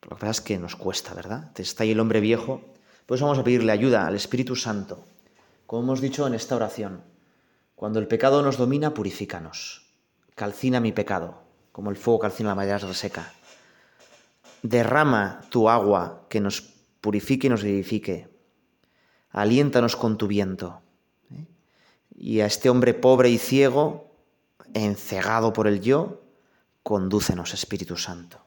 Lo 0.02 0.10
que 0.10 0.20
pasa 0.20 0.30
es 0.30 0.40
que 0.40 0.58
nos 0.58 0.76
cuesta, 0.76 1.14
¿verdad? 1.14 1.52
Está 1.58 1.82
ahí 1.82 1.90
el 1.90 2.00
hombre 2.00 2.20
viejo 2.20 2.76
pues 3.06 3.20
vamos 3.20 3.38
a 3.38 3.44
pedirle 3.44 3.70
ayuda 3.70 4.06
al 4.06 4.16
Espíritu 4.16 4.56
Santo. 4.56 5.04
Como 5.66 5.82
hemos 5.82 6.00
dicho 6.00 6.26
en 6.26 6.34
esta 6.34 6.56
oración, 6.56 7.02
cuando 7.76 8.00
el 8.00 8.08
pecado 8.08 8.42
nos 8.42 8.56
domina, 8.56 8.94
purifícanos. 8.94 9.86
Calcina 10.34 10.80
mi 10.80 10.92
pecado, 10.92 11.42
como 11.70 11.90
el 11.90 11.96
fuego 11.96 12.18
calcina 12.18 12.50
la 12.50 12.54
madera 12.56 12.78
reseca. 12.78 13.32
Derrama 14.62 15.40
tu 15.50 15.68
agua 15.68 16.26
que 16.28 16.40
nos 16.40 16.62
purifique 17.00 17.46
y 17.46 17.50
nos 17.50 17.62
vivifique. 17.62 18.28
Aliéntanos 19.30 19.94
con 19.94 20.18
tu 20.18 20.26
viento. 20.26 20.80
¿eh? 21.30 21.46
Y 22.16 22.40
a 22.40 22.46
este 22.46 22.70
hombre 22.70 22.92
pobre 22.92 23.30
y 23.30 23.38
ciego, 23.38 24.05
encegado 24.74 25.52
por 25.52 25.66
el 25.66 25.80
yo, 25.80 26.22
condúcenos, 26.82 27.54
Espíritu 27.54 27.96
Santo. 27.96 28.45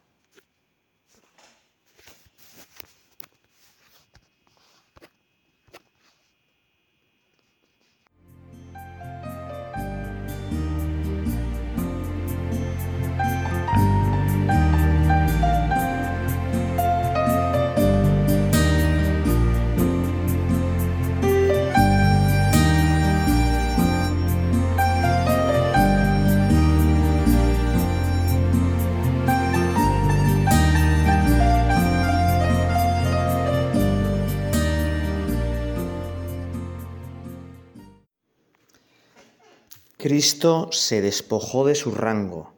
Cristo 40.09 40.69
se 40.71 41.03
despojó 41.03 41.67
de 41.67 41.75
su 41.75 41.91
rango, 41.91 42.55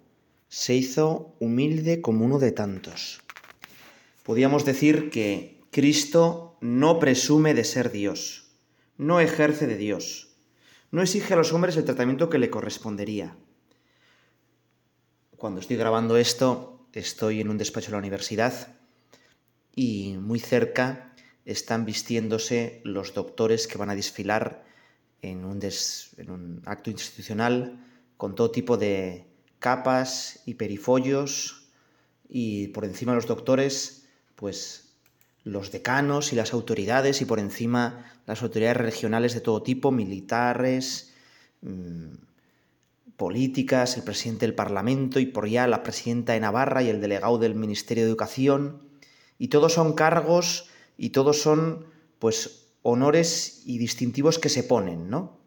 se 0.48 0.74
hizo 0.74 1.36
humilde 1.42 2.00
como 2.00 2.24
uno 2.24 2.40
de 2.40 2.54
tantos. 2.54 3.24
Podríamos 4.24 4.64
decir 4.64 5.10
que 5.10 5.60
Cristo 5.70 6.58
no 6.62 6.98
presume 6.98 7.54
de 7.54 7.66
ser 7.66 7.92
Dios, 7.92 8.54
no 8.96 9.20
ejerce 9.20 9.68
de 9.68 9.76
Dios, 9.76 10.38
no 10.92 11.02
exige 11.02 11.34
a 11.34 11.36
los 11.36 11.52
hombres 11.52 11.76
el 11.76 11.84
tratamiento 11.84 12.30
que 12.30 12.38
le 12.38 12.50
correspondería. 12.50 13.36
Cuando 15.36 15.60
estoy 15.60 15.76
grabando 15.76 16.16
esto, 16.16 16.88
estoy 16.94 17.42
en 17.42 17.50
un 17.50 17.58
despacho 17.58 17.88
de 17.88 17.92
la 17.92 17.98
universidad 17.98 18.80
y 19.76 20.16
muy 20.22 20.40
cerca 20.40 21.14
están 21.44 21.84
vistiéndose 21.84 22.80
los 22.86 23.14
doctores 23.14 23.68
que 23.68 23.78
van 23.78 23.90
a 23.90 23.96
desfilar 23.96 24.71
en 25.22 25.46
un, 25.46 26.62
acto 26.66 26.90
institucional 26.90 27.80
con 28.18 28.36
todo 28.36 28.52
tipo 28.52 28.78
de 28.78 29.28
capas 29.60 30.42
y 30.46 30.56
perifollos 30.56 31.70
y 32.30 32.70
por 32.70 32.86
encima 32.86 33.14
los 33.14 33.28
doctores, 33.28 34.08
pues 34.36 34.96
los 35.44 35.72
decanos 35.72 36.34
y 36.34 36.36
las 36.36 36.54
autoridades 36.54 37.22
y 37.22 37.26
por 37.26 37.40
encima 37.40 38.12
las 38.26 38.42
autoridades 38.44 38.78
regionales 38.78 39.34
de 39.34 39.42
todo 39.42 39.64
tipo, 39.64 39.92
militares, 39.92 41.14
mm, 41.62 42.14
políticas, 43.18 43.98
el 43.98 44.04
presidente 44.04 44.46
del 44.46 44.56
Parlamento 44.56 45.20
y 45.20 45.28
por 45.28 45.46
allá 45.46 45.68
la 45.68 45.84
presidenta 45.84 46.34
de 46.34 46.40
Navarra 46.40 46.82
y 46.82 46.90
el 46.90 47.02
delegado 47.02 47.38
del 47.38 47.54
Ministerio 47.56 48.04
de 48.04 48.10
Educación. 48.10 48.82
Y 49.38 49.50
todos 49.50 49.74
son 49.74 49.94
cargos 49.94 50.70
y 50.98 51.10
todos 51.10 51.42
son 51.42 51.86
pues 52.18 52.61
honores 52.84 53.62
y 53.66 53.78
distintivos 53.78 54.40
que 54.40 54.50
se 54.50 54.64
ponen, 54.64 55.10
¿no? 55.10 55.40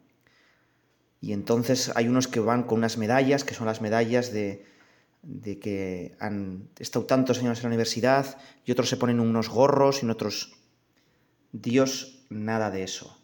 Y 1.21 1.33
entonces 1.33 1.91
hay 1.95 2.07
unos 2.07 2.27
que 2.27 2.39
van 2.39 2.63
con 2.63 2.79
unas 2.79 2.97
medallas, 2.97 3.43
que 3.43 3.55
son 3.55 3.65
las 3.65 3.81
medallas 3.81 4.31
de, 4.31 4.65
que 5.59 6.15
han 6.19 6.69
estado 6.77 7.05
tantos 7.05 7.39
años 7.39 7.57
en 7.57 7.63
la 7.63 7.69
universidad, 7.69 8.37
y 8.63 8.71
otros 8.71 8.89
se 8.89 8.97
ponen 8.97 9.19
unos 9.19 9.49
gorros 9.49 10.03
y 10.03 10.09
otros... 10.09 10.53
Dios, 11.51 12.25
nada 12.29 12.69
de 12.69 12.83
eso. 12.83 13.17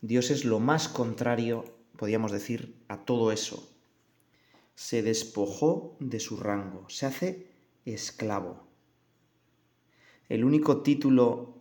Dios 0.00 0.30
es 0.30 0.44
lo 0.44 0.60
más 0.60 0.88
contrario, 0.88 1.64
podríamos 1.96 2.32
decir, 2.32 2.76
a 2.88 3.04
todo 3.04 3.32
eso. 3.32 3.68
Se 4.74 5.02
despojó 5.02 5.96
de 5.98 6.20
su 6.20 6.36
rango, 6.36 6.88
se 6.88 7.06
hace 7.06 7.46
esclavo. 7.84 8.62
El 10.28 10.44
único 10.44 10.82
título 10.82 11.58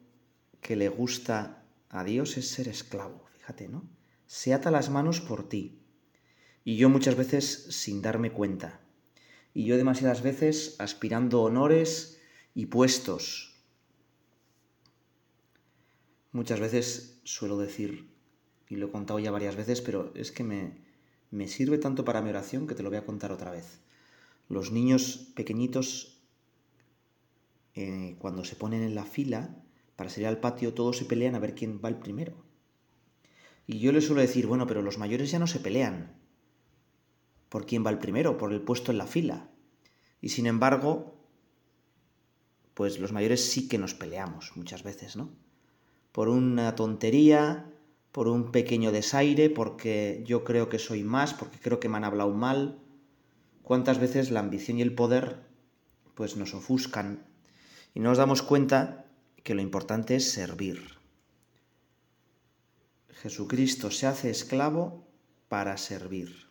que 0.61 0.75
le 0.75 0.87
gusta 0.87 1.63
a 1.89 2.03
Dios 2.03 2.37
es 2.37 2.49
ser 2.49 2.67
esclavo, 2.67 3.25
fíjate, 3.37 3.67
¿no? 3.67 3.89
Se 4.25 4.53
ata 4.53 4.71
las 4.71 4.89
manos 4.89 5.21
por 5.21 5.47
ti. 5.47 5.81
Y 6.63 6.75
yo 6.75 6.89
muchas 6.89 7.15
veces 7.15 7.67
sin 7.69 8.01
darme 8.01 8.31
cuenta. 8.31 8.81
Y 9.53 9.65
yo 9.65 9.77
demasiadas 9.77 10.21
veces 10.21 10.75
aspirando 10.79 11.41
honores 11.41 12.19
y 12.53 12.65
puestos. 12.65 13.55
Muchas 16.33 16.59
veces 16.59 17.21
suelo 17.23 17.57
decir, 17.57 18.09
y 18.69 18.75
lo 18.75 18.87
he 18.87 18.91
contado 18.91 19.19
ya 19.19 19.31
varias 19.31 19.55
veces, 19.55 19.81
pero 19.81 20.11
es 20.13 20.31
que 20.31 20.43
me, 20.43 20.77
me 21.31 21.47
sirve 21.47 21.77
tanto 21.77 22.03
para 22.03 22.21
mi 22.21 22.29
oración 22.29 22.67
que 22.67 22.75
te 22.75 22.83
lo 22.83 22.89
voy 22.89 22.97
a 22.97 23.05
contar 23.05 23.31
otra 23.31 23.51
vez. 23.51 23.79
Los 24.49 24.71
niños 24.71 25.31
pequeñitos, 25.35 26.21
eh, 27.75 28.15
cuando 28.19 28.43
se 28.43 28.55
ponen 28.55 28.83
en 28.83 28.95
la 28.95 29.05
fila 29.05 29.63
para 29.97 30.09
salir 30.09 30.27
al 30.27 30.39
patio, 30.39 30.73
todos 30.73 30.95
se 30.95 31.05
pelean 31.05 31.35
a 31.35 31.39
ver 31.39 31.55
quién 31.55 31.81
va 31.83 31.89
el 31.89 31.97
primero. 31.97 32.45
Y 33.65 33.79
yo 33.79 33.91
les 33.91 34.05
suelo 34.05 34.21
decir, 34.21 34.47
bueno, 34.47 34.65
pero 34.65 34.81
los 34.81 34.97
mayores 34.97 35.31
ya 35.31 35.39
no 35.39 35.47
se 35.47 35.59
pelean 35.59 36.15
por 37.49 37.65
quién 37.65 37.85
va 37.85 37.89
el 37.89 37.97
primero, 37.97 38.37
por 38.37 38.53
el 38.53 38.61
puesto 38.61 38.91
en 38.91 38.99
la 38.99 39.07
fila. 39.07 39.49
Y 40.21 40.29
sin 40.29 40.45
embargo, 40.45 41.17
pues 42.75 42.99
los 42.99 43.11
mayores 43.11 43.43
sí 43.51 43.67
que 43.67 43.79
nos 43.79 43.95
peleamos 43.95 44.55
muchas 44.55 44.83
veces, 44.83 45.15
¿no? 45.15 45.31
Por 46.11 46.29
una 46.29 46.75
tontería, 46.75 47.73
por 48.11 48.27
un 48.27 48.51
pequeño 48.51 48.91
desaire, 48.91 49.49
porque 49.49 50.23
yo 50.27 50.43
creo 50.43 50.69
que 50.69 50.79
soy 50.79 51.03
más, 51.03 51.33
porque 51.33 51.57
creo 51.59 51.79
que 51.79 51.89
me 51.89 51.97
han 51.97 52.03
hablado 52.03 52.33
mal. 52.33 52.79
¿Cuántas 53.63 53.99
veces 53.99 54.29
la 54.29 54.41
ambición 54.41 54.77
y 54.77 54.83
el 54.83 54.93
poder 54.93 55.47
pues 56.13 56.37
nos 56.37 56.53
ofuscan 56.53 57.25
y 57.95 57.99
nos 57.99 58.17
damos 58.19 58.43
cuenta 58.43 59.06
que 59.43 59.55
lo 59.55 59.61
importante 59.61 60.15
es 60.15 60.31
servir? 60.31 60.97
Jesucristo 63.09 63.89
se 63.89 64.07
hace 64.07 64.29
esclavo 64.29 65.07
para 65.49 65.77
servir, 65.77 66.47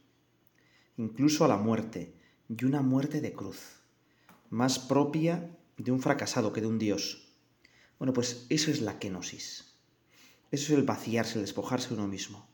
incluso 0.96 1.44
a 1.44 1.48
la 1.48 1.56
muerte, 1.56 2.14
y 2.48 2.64
una 2.64 2.82
muerte 2.82 3.20
de 3.20 3.32
cruz, 3.32 3.80
más 4.50 4.78
propia 4.78 5.56
de 5.76 5.92
un 5.92 6.00
fracasado 6.00 6.52
que 6.52 6.60
de 6.60 6.66
un 6.66 6.78
Dios. 6.78 7.32
Bueno, 7.98 8.12
pues 8.12 8.46
eso 8.48 8.70
es 8.70 8.80
la 8.80 8.98
kenosis. 8.98 9.74
Eso 10.50 10.72
es 10.72 10.78
el 10.78 10.84
vaciarse, 10.84 11.34
el 11.34 11.44
despojarse 11.44 11.88
de 11.88 11.94
uno 11.94 12.08
mismo. 12.08 12.48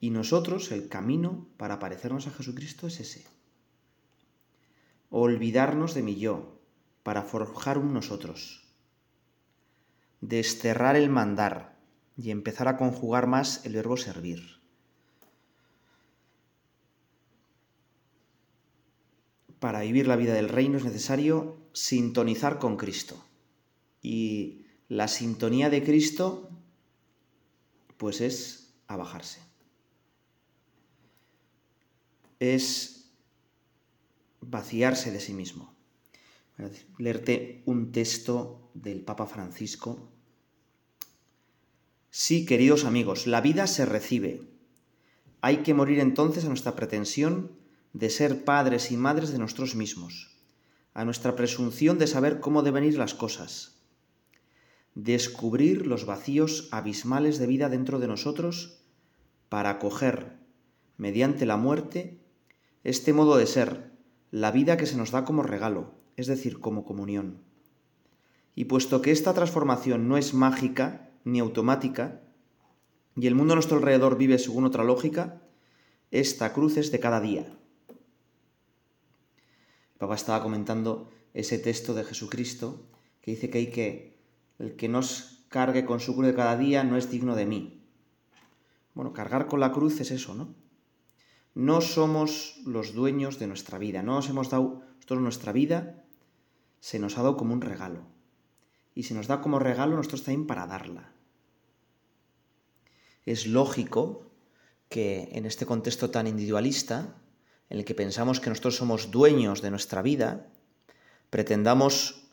Y 0.00 0.10
nosotros, 0.10 0.70
el 0.72 0.88
camino 0.88 1.48
para 1.56 1.78
parecernos 1.78 2.26
a 2.26 2.30
Jesucristo 2.30 2.86
es 2.86 3.00
ese. 3.00 3.26
Olvidarnos 5.10 5.94
de 5.94 6.02
mi 6.02 6.16
yo 6.16 6.60
para 7.02 7.22
forjar 7.22 7.78
un 7.78 7.92
nosotros. 7.92 8.59
Desterrar 10.20 10.96
el 10.96 11.08
mandar 11.08 11.78
y 12.16 12.30
empezar 12.30 12.68
a 12.68 12.76
conjugar 12.76 13.26
más 13.26 13.64
el 13.64 13.74
verbo 13.74 13.96
servir. 13.96 14.60
Para 19.58 19.80
vivir 19.80 20.06
la 20.06 20.16
vida 20.16 20.34
del 20.34 20.48
reino 20.48 20.78
es 20.78 20.84
necesario 20.84 21.58
sintonizar 21.72 22.58
con 22.58 22.76
Cristo. 22.76 23.24
Y 24.02 24.66
la 24.88 25.08
sintonía 25.08 25.70
de 25.70 25.82
Cristo 25.84 26.50
pues 27.96 28.20
es 28.20 28.72
abajarse. 28.86 29.40
Es 32.38 33.10
vaciarse 34.40 35.10
de 35.10 35.20
sí 35.20 35.34
mismo. 35.34 35.74
Leerte 36.98 37.62
un 37.66 37.92
texto 37.92 38.59
del 38.82 39.02
Papa 39.02 39.26
Francisco. 39.26 40.10
Sí, 42.10 42.46
queridos 42.46 42.84
amigos, 42.84 43.26
la 43.26 43.40
vida 43.40 43.66
se 43.66 43.84
recibe. 43.84 44.48
Hay 45.42 45.58
que 45.58 45.74
morir 45.74 46.00
entonces 46.00 46.44
a 46.44 46.48
nuestra 46.48 46.74
pretensión 46.74 47.52
de 47.92 48.10
ser 48.10 48.44
padres 48.44 48.90
y 48.90 48.96
madres 48.96 49.32
de 49.32 49.38
nosotros 49.38 49.74
mismos, 49.74 50.36
a 50.94 51.04
nuestra 51.04 51.36
presunción 51.36 51.98
de 51.98 52.06
saber 52.06 52.40
cómo 52.40 52.62
deben 52.62 52.84
ir 52.84 52.96
las 52.96 53.14
cosas, 53.14 53.80
descubrir 54.94 55.86
los 55.86 56.06
vacíos 56.06 56.68
abismales 56.72 57.38
de 57.38 57.46
vida 57.46 57.68
dentro 57.68 57.98
de 57.98 58.08
nosotros 58.08 58.80
para 59.48 59.70
acoger, 59.70 60.38
mediante 60.96 61.46
la 61.46 61.56
muerte, 61.56 62.20
este 62.84 63.12
modo 63.12 63.36
de 63.36 63.46
ser, 63.46 63.90
la 64.30 64.50
vida 64.52 64.76
que 64.76 64.86
se 64.86 64.96
nos 64.96 65.10
da 65.10 65.24
como 65.24 65.42
regalo, 65.42 65.94
es 66.16 66.26
decir, 66.26 66.60
como 66.60 66.84
comunión. 66.84 67.49
Y 68.54 68.64
puesto 68.66 69.00
que 69.02 69.10
esta 69.10 69.34
transformación 69.34 70.08
no 70.08 70.16
es 70.16 70.34
mágica 70.34 71.10
ni 71.24 71.40
automática, 71.40 72.20
y 73.16 73.26
el 73.26 73.34
mundo 73.34 73.52
a 73.52 73.56
nuestro 73.56 73.76
alrededor 73.76 74.16
vive 74.16 74.38
según 74.38 74.64
otra 74.64 74.84
lógica, 74.84 75.42
esta 76.10 76.52
cruz 76.52 76.76
es 76.76 76.90
de 76.90 77.00
cada 77.00 77.20
día. 77.20 77.46
El 79.92 79.98
Papa 79.98 80.14
estaba 80.14 80.42
comentando 80.42 81.10
ese 81.34 81.58
texto 81.58 81.94
de 81.94 82.04
Jesucristo 82.04 82.86
que 83.20 83.32
dice 83.32 83.50
que 83.50 83.58
hay 83.58 83.70
que 83.70 84.20
el 84.58 84.76
que 84.76 84.88
nos 84.88 85.44
cargue 85.48 85.84
con 85.84 86.00
su 86.00 86.14
cruz 86.14 86.26
de 86.26 86.34
cada 86.34 86.56
día 86.56 86.84
no 86.84 86.96
es 86.96 87.10
digno 87.10 87.34
de 87.34 87.46
mí. 87.46 87.82
Bueno, 88.94 89.12
cargar 89.12 89.46
con 89.46 89.60
la 89.60 89.72
cruz 89.72 90.00
es 90.00 90.10
eso, 90.10 90.34
¿no? 90.34 90.54
No 91.54 91.80
somos 91.80 92.60
los 92.64 92.94
dueños 92.94 93.38
de 93.38 93.46
nuestra 93.46 93.78
vida, 93.78 94.02
no 94.02 94.14
nos 94.14 94.28
hemos 94.28 94.50
dado 94.50 94.82
nuestra 95.18 95.52
vida, 95.52 96.04
se 96.78 96.98
nos 96.98 97.18
ha 97.18 97.22
dado 97.22 97.36
como 97.36 97.54
un 97.54 97.60
regalo. 97.60 98.06
Y 98.94 99.04
se 99.04 99.14
nos 99.14 99.26
da 99.26 99.40
como 99.40 99.58
regalo 99.58 99.96
nosotros 99.96 100.24
también 100.24 100.46
para 100.46 100.66
darla. 100.66 101.12
Es 103.24 103.46
lógico 103.46 104.30
que 104.88 105.28
en 105.32 105.46
este 105.46 105.66
contexto 105.66 106.10
tan 106.10 106.26
individualista, 106.26 107.16
en 107.68 107.78
el 107.78 107.84
que 107.84 107.94
pensamos 107.94 108.40
que 108.40 108.50
nosotros 108.50 108.76
somos 108.76 109.10
dueños 109.10 109.62
de 109.62 109.70
nuestra 109.70 110.02
vida, 110.02 110.48
pretendamos 111.30 112.28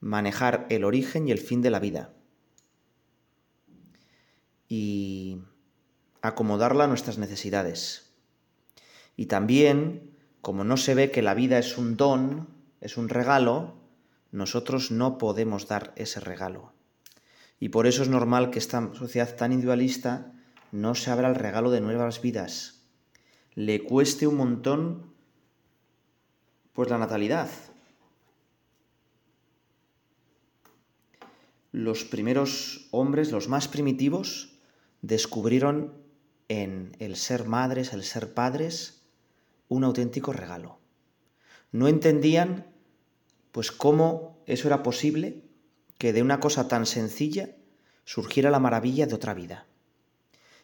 manejar 0.00 0.66
el 0.68 0.84
origen 0.84 1.28
y 1.28 1.32
el 1.32 1.38
fin 1.38 1.62
de 1.62 1.70
la 1.70 1.78
vida 1.78 2.12
y 4.74 5.42
acomodarla 6.22 6.84
a 6.84 6.86
nuestras 6.86 7.18
necesidades. 7.18 8.10
Y 9.16 9.26
también, 9.26 10.16
como 10.40 10.64
no 10.64 10.78
se 10.78 10.94
ve 10.94 11.10
que 11.10 11.20
la 11.20 11.34
vida 11.34 11.58
es 11.58 11.76
un 11.76 11.98
don, 11.98 12.48
es 12.80 12.96
un 12.96 13.10
regalo, 13.10 13.81
nosotros 14.32 14.90
no 14.90 15.18
podemos 15.18 15.68
dar 15.68 15.92
ese 15.96 16.18
regalo. 16.18 16.72
Y 17.60 17.68
por 17.68 17.86
eso 17.86 18.02
es 18.02 18.08
normal 18.08 18.50
que 18.50 18.58
esta 18.58 18.92
sociedad 18.94 19.36
tan 19.36 19.52
individualista 19.52 20.32
no 20.72 20.94
se 20.94 21.10
abra 21.10 21.28
el 21.28 21.36
regalo 21.36 21.70
de 21.70 21.80
nuevas 21.80 22.20
vidas. 22.20 22.82
Le 23.54 23.84
cueste 23.84 24.26
un 24.26 24.36
montón 24.36 25.12
pues 26.72 26.88
la 26.88 26.96
natalidad, 26.96 27.50
los 31.70 32.04
primeros 32.04 32.88
hombres, 32.90 33.30
los 33.30 33.48
más 33.48 33.68
primitivos, 33.68 34.58
descubrieron 35.02 35.94
en 36.48 36.96
el 36.98 37.16
ser 37.16 37.46
madres, 37.46 37.92
el 37.92 38.04
ser 38.04 38.32
padres, 38.34 39.02
un 39.68 39.84
auténtico 39.84 40.32
regalo. 40.32 40.78
No 41.72 41.88
entendían 41.88 42.71
pues 43.52 43.70
cómo 43.70 44.42
eso 44.46 44.66
era 44.66 44.82
posible 44.82 45.44
que 45.98 46.12
de 46.12 46.22
una 46.22 46.40
cosa 46.40 46.66
tan 46.68 46.86
sencilla 46.86 47.50
surgiera 48.04 48.50
la 48.50 48.58
maravilla 48.58 49.06
de 49.06 49.14
otra 49.14 49.34
vida. 49.34 49.66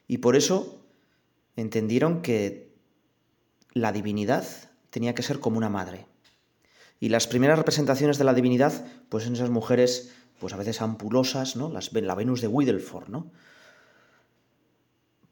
Y 0.08 0.18
por 0.18 0.34
eso 0.34 0.82
entendieron 1.54 2.22
que 2.22 2.74
la 3.72 3.92
divinidad 3.92 4.44
tenía 4.90 5.14
que 5.14 5.22
ser 5.22 5.38
como 5.38 5.58
una 5.58 5.68
madre. 5.68 6.06
Y 6.98 7.10
las 7.10 7.28
primeras 7.28 7.58
representaciones 7.58 8.18
de 8.18 8.24
la 8.24 8.34
divinidad, 8.34 8.84
pues 9.08 9.26
en 9.26 9.34
esas 9.34 9.50
mujeres 9.50 10.12
pues 10.40 10.52
a 10.52 10.56
veces 10.56 10.80
ampulosas, 10.80 11.56
¿no? 11.56 11.68
Las, 11.70 11.92
la 11.92 12.14
Venus 12.14 12.40
de 12.40 12.48
Widdelford, 12.48 13.08
¿no? 13.08 13.30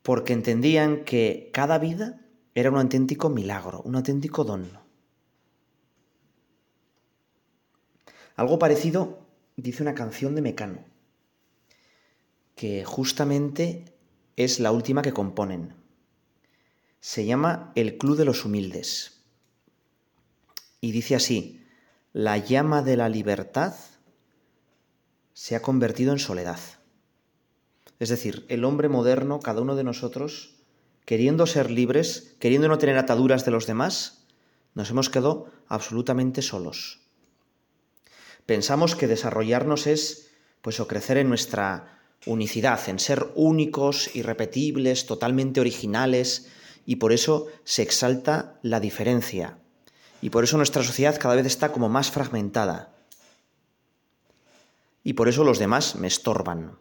Porque 0.02 0.32
entendían 0.32 1.04
que 1.04 1.50
cada 1.52 1.78
vida 1.78 2.20
era 2.54 2.70
un 2.70 2.78
auténtico 2.78 3.28
milagro, 3.28 3.82
un 3.82 3.96
auténtico 3.96 4.44
don. 4.44 4.85
Algo 8.36 8.58
parecido 8.58 9.26
dice 9.56 9.82
una 9.82 9.94
canción 9.94 10.34
de 10.34 10.42
Mecano, 10.42 10.84
que 12.54 12.84
justamente 12.84 13.96
es 14.36 14.60
la 14.60 14.72
última 14.72 15.00
que 15.00 15.14
componen. 15.14 15.74
Se 17.00 17.24
llama 17.24 17.72
El 17.74 17.96
Club 17.96 18.18
de 18.18 18.26
los 18.26 18.44
Humildes. 18.44 19.22
Y 20.82 20.92
dice 20.92 21.14
así, 21.14 21.64
la 22.12 22.36
llama 22.36 22.82
de 22.82 22.98
la 22.98 23.08
libertad 23.08 23.74
se 25.32 25.56
ha 25.56 25.62
convertido 25.62 26.12
en 26.12 26.18
soledad. 26.18 26.60
Es 27.98 28.10
decir, 28.10 28.44
el 28.50 28.66
hombre 28.66 28.90
moderno, 28.90 29.40
cada 29.40 29.62
uno 29.62 29.76
de 29.76 29.84
nosotros, 29.84 30.56
queriendo 31.06 31.46
ser 31.46 31.70
libres, 31.70 32.36
queriendo 32.38 32.68
no 32.68 32.76
tener 32.76 32.98
ataduras 32.98 33.46
de 33.46 33.52
los 33.52 33.66
demás, 33.66 34.26
nos 34.74 34.90
hemos 34.90 35.08
quedado 35.08 35.50
absolutamente 35.68 36.42
solos. 36.42 37.05
Pensamos 38.46 38.94
que 38.94 39.08
desarrollarnos 39.08 39.86
es 39.86 40.30
pues 40.62 40.80
o 40.80 40.88
crecer 40.88 41.18
en 41.18 41.28
nuestra 41.28 42.00
unicidad, 42.26 42.88
en 42.88 42.98
ser 42.98 43.30
únicos, 43.34 44.14
irrepetibles, 44.14 45.06
totalmente 45.06 45.60
originales, 45.60 46.48
y 46.86 46.96
por 46.96 47.12
eso 47.12 47.46
se 47.64 47.82
exalta 47.82 48.58
la 48.62 48.80
diferencia. 48.80 49.58
Y 50.22 50.30
por 50.30 50.44
eso 50.44 50.56
nuestra 50.56 50.82
sociedad 50.82 51.18
cada 51.18 51.34
vez 51.34 51.46
está 51.46 51.72
como 51.72 51.88
más 51.88 52.10
fragmentada. 52.10 52.94
Y 55.04 55.12
por 55.12 55.28
eso 55.28 55.44
los 55.44 55.58
demás 55.58 55.96
me 55.96 56.08
estorban. 56.08 56.78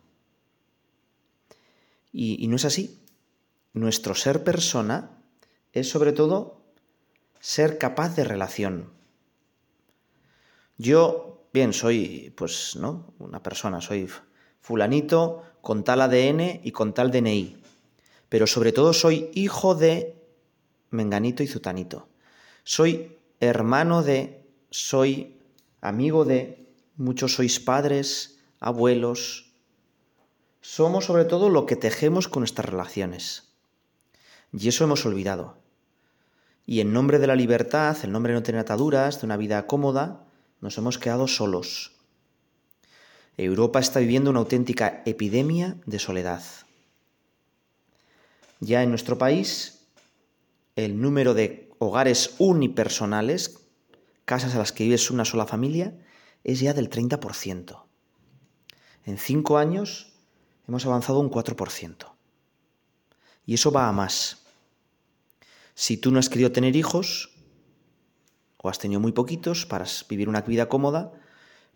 Y, 2.11 2.43
y 2.43 2.47
no 2.47 2.55
es 2.55 2.65
así. 2.65 2.99
Nuestro 3.73 4.15
ser 4.15 4.43
persona 4.43 5.11
es 5.73 5.89
sobre 5.89 6.13
todo 6.13 6.61
ser 7.39 7.77
capaz 7.77 8.15
de 8.15 8.23
relación. 8.23 8.93
Yo, 10.77 11.34
bien, 11.55 11.73
soy, 11.73 12.33
pues, 12.35 12.75
¿no? 12.75 13.15
Una 13.17 13.41
persona, 13.41 13.81
soy 13.81 14.07
fulanito 14.61 15.41
con 15.61 15.83
tal 15.83 16.01
ADN 16.01 16.59
y 16.63 16.71
con 16.71 16.93
tal 16.93 17.09
DNI. 17.09 17.57
Pero 18.29 18.45
sobre 18.45 18.73
todo 18.73 18.93
soy 18.93 19.31
hijo 19.33 19.73
de 19.73 20.21
menganito 20.91 21.41
y 21.41 21.47
zutanito. 21.47 22.09
Soy 22.63 23.17
hermano 23.39 24.03
de, 24.03 24.45
soy 24.69 25.39
amigo 25.81 26.25
de, 26.25 26.67
muchos 26.97 27.35
sois 27.35 27.59
padres, 27.59 28.39
abuelos. 28.59 29.53
Somos 30.61 31.05
sobre 31.05 31.25
todo 31.25 31.49
lo 31.49 31.65
que 31.65 31.77
tejemos 31.77 32.27
con 32.27 32.41
nuestras 32.41 32.69
relaciones. 32.69 33.53
Y 34.51 34.67
eso 34.67 34.83
hemos 34.83 35.05
olvidado. 35.05 35.57
Y 36.65 36.81
en 36.81 36.91
nombre 36.91 37.17
de 37.19 37.27
la 37.27 37.35
libertad, 37.35 37.95
en 38.03 38.11
nombre 38.11 38.33
de 38.33 38.39
no 38.39 38.43
tener 38.43 38.59
ataduras, 38.59 39.21
de 39.21 39.25
una 39.27 39.37
vida 39.37 39.67
cómoda, 39.67 40.24
nos 40.65 40.79
hemos 40.79 40.97
quedado 40.97 41.27
solos. 41.27 41.91
Europa 43.37 43.79
está 43.79 43.99
viviendo 43.99 44.31
una 44.31 44.39
auténtica 44.39 45.03
epidemia 45.05 45.77
de 45.85 45.99
soledad. 45.99 46.43
Ya 48.59 48.81
en 48.81 48.89
nuestro 48.89 49.19
país, 49.19 49.85
el 50.75 50.99
número 50.99 51.35
de 51.35 51.69
hogares 51.77 52.33
unipersonales, 52.39 53.59
casas 54.25 54.55
a 54.55 54.57
las 54.57 54.71
que 54.71 54.85
vive 54.85 54.97
una 55.11 55.23
sola 55.23 55.45
familia, 55.45 55.93
es 56.43 56.61
ya 56.61 56.73
del 56.73 56.89
30%. 56.89 57.83
En 59.05 59.19
cinco 59.19 59.59
años 59.59 60.13
hemos 60.67 60.83
avanzado 60.87 61.19
un 61.19 61.29
4%. 61.29 62.11
Y 63.45 63.53
eso 63.53 63.71
va 63.71 63.87
a 63.87 63.91
más. 63.91 64.47
Si 65.75 65.97
tú 65.97 66.09
no 66.09 66.17
has 66.17 66.29
querido 66.29 66.51
tener 66.51 66.75
hijos, 66.75 67.34
o 68.65 68.69
has 68.69 68.79
tenido 68.79 68.99
muy 68.99 69.11
poquitos 69.11 69.67
para 69.67 69.85
vivir 70.09 70.27
una 70.27 70.41
vida 70.41 70.67
cómoda, 70.67 71.13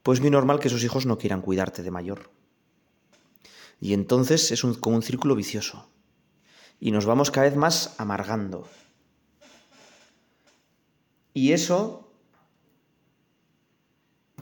pues 0.01 0.17
es 0.17 0.21
muy 0.21 0.31
normal 0.31 0.59
que 0.59 0.69
esos 0.69 0.83
hijos 0.83 1.05
no 1.05 1.19
quieran 1.19 1.43
cuidarte 1.43 1.83
de 1.83 1.91
mayor. 1.91 2.31
Y 3.79 3.93
entonces 3.93 4.51
es 4.51 4.63
un, 4.63 4.73
como 4.73 4.95
un 4.95 5.03
círculo 5.03 5.35
vicioso. 5.35 5.87
Y 6.79 6.89
nos 6.89 7.05
vamos 7.05 7.29
cada 7.29 7.47
vez 7.47 7.55
más 7.55 7.93
amargando. 7.99 8.67
Y 11.31 11.51
eso, 11.51 12.11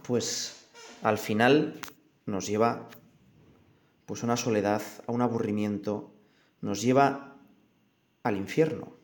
pues 0.03 0.55
al 1.03 1.17
final 1.17 1.81
nos 2.25 2.47
lleva 2.47 2.87
pues 4.05 4.23
a 4.23 4.25
una 4.25 4.37
soledad, 4.37 4.81
a 5.05 5.11
un 5.11 5.21
aburrimiento, 5.21 6.13
nos 6.61 6.81
lleva 6.81 7.35
al 8.23 8.37
infierno. 8.37 8.95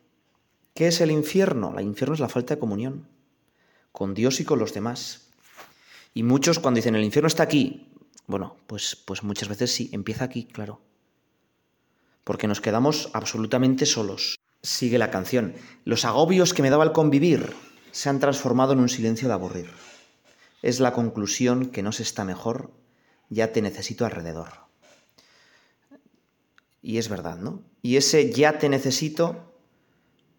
¿Qué 0.73 0.87
es 0.87 1.01
el 1.01 1.11
infierno? 1.11 1.77
El 1.77 1.85
infierno 1.85 2.13
es 2.13 2.21
la 2.21 2.29
falta 2.29 2.55
de 2.55 2.59
comunión 2.59 3.11
con 3.93 4.13
Dios 4.13 4.41
y 4.41 4.43
con 4.43 4.59
los 4.59 4.73
demás. 4.73 5.29
Y 6.13 6.23
muchos 6.23 6.59
cuando 6.59 6.79
dicen 6.79 6.95
el 6.95 7.05
infierno 7.05 7.27
está 7.27 7.43
aquí, 7.43 7.93
bueno, 8.27 8.57
pues, 8.67 8.97
pues 8.97 9.23
muchas 9.23 9.47
veces 9.47 9.71
sí, 9.71 9.89
empieza 9.93 10.25
aquí, 10.25 10.45
claro. 10.45 10.81
Porque 12.25 12.47
nos 12.47 12.59
quedamos 12.59 13.09
absolutamente 13.13 13.85
solos. 13.85 14.39
Sigue 14.61 14.97
la 14.97 15.11
canción. 15.11 15.55
Los 15.85 16.05
agobios 16.05 16.53
que 16.53 16.61
me 16.61 16.69
daba 16.69 16.83
el 16.83 16.91
convivir 16.91 17.53
se 17.91 18.09
han 18.09 18.19
transformado 18.19 18.73
en 18.73 18.79
un 18.79 18.89
silencio 18.89 19.27
de 19.27 19.35
aburrir. 19.35 19.69
Es 20.61 20.79
la 20.79 20.93
conclusión 20.93 21.67
que 21.67 21.83
no 21.83 21.91
se 21.91 22.03
está 22.03 22.25
mejor, 22.25 22.71
ya 23.29 23.51
te 23.51 23.61
necesito 23.61 24.05
alrededor. 24.05 24.49
Y 26.81 26.97
es 26.97 27.09
verdad, 27.09 27.37
¿no? 27.37 27.61
Y 27.81 27.97
ese 27.97 28.31
ya 28.31 28.57
te 28.57 28.69
necesito, 28.69 29.53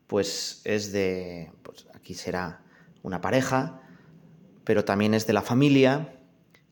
pues 0.07 0.63
es 0.65 0.93
de, 0.93 1.53
pues 1.63 1.87
aquí 1.95 2.15
será 2.15 2.64
una 3.05 3.21
pareja, 3.21 3.83
pero 4.65 4.85
también 4.85 5.15
es 5.15 5.27
de 5.29 5.35
la 5.35 5.43
familia 5.43 6.19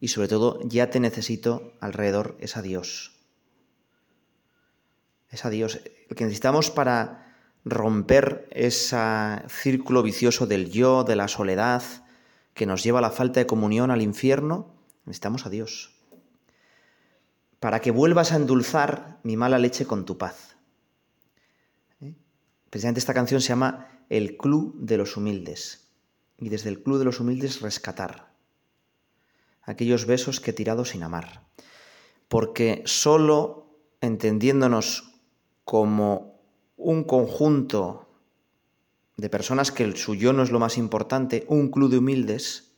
y 0.01 0.09
sobre 0.09 0.29
todo 0.29 0.59
ya 0.65 0.91
te 0.91 0.99
necesito 0.99 1.75
alrededor 1.79 2.37
es 2.41 2.57
a 2.57 2.63
Dios. 2.63 3.21
Es 5.29 5.45
a 5.45 5.51
Dios. 5.51 5.81
Lo 6.09 6.17
que 6.17 6.25
necesitamos 6.25 6.71
para 6.71 7.37
romper 7.65 8.49
ese 8.51 8.97
círculo 9.49 10.03
vicioso 10.03 10.47
del 10.47 10.71
yo, 10.71 11.05
de 11.05 11.17
la 11.17 11.29
soledad, 11.29 11.83
que 12.55 12.67
nos 12.67 12.83
lleva 12.83 12.99
a 12.99 13.03
la 13.03 13.11
falta 13.11 13.39
de 13.39 13.47
comunión 13.47 13.91
al 13.91 14.03
infierno, 14.03 14.75
necesitamos 15.05 15.47
a 15.47 15.51
Dios. 15.51 15.93
Para 17.61 17.81
que 17.81 17.91
vuelvas 17.91 18.33
a 18.33 18.37
endulzar 18.37 19.21
mi 19.23 19.37
mala 19.37 19.59
leche 19.59 19.85
con 19.85 20.07
tu 20.07 20.17
paz. 20.17 20.57
¿Eh? 22.01 22.15
Precisamente 22.71 23.01
esta 23.01 23.15
canción 23.15 23.43
se 23.43 23.49
llama 23.51 24.05
El 24.09 24.39
Club 24.39 24.75
de 24.79 24.97
los 24.97 25.17
Humildes 25.17 25.82
y 26.43 26.49
desde 26.49 26.71
el 26.71 26.83
Club 26.83 26.99
de 26.99 27.05
los 27.05 27.21
Humildes 27.21 27.61
rescatar 27.61 28.35
aquellos 29.63 30.07
besos 30.07 30.41
que 30.41 30.51
he 30.51 30.55
tirado 30.55 30.85
sin 30.85 31.05
amar. 31.05 31.47
Porque 32.27 32.83
solo 32.85 33.79
entendiéndonos 34.01 35.21
como 35.65 36.41
un 36.77 37.05
conjunto 37.05 38.09
de 39.17 39.31
personas 39.31 39.71
que 39.71 39.85
el 39.85 39.97
suyo 39.97 40.33
no 40.33 40.43
es 40.43 40.51
lo 40.51 40.59
más 40.59 40.79
importante, 40.79 41.45
un 41.47 41.71
club 41.71 41.93
de 41.93 41.99
humildes, 41.99 42.73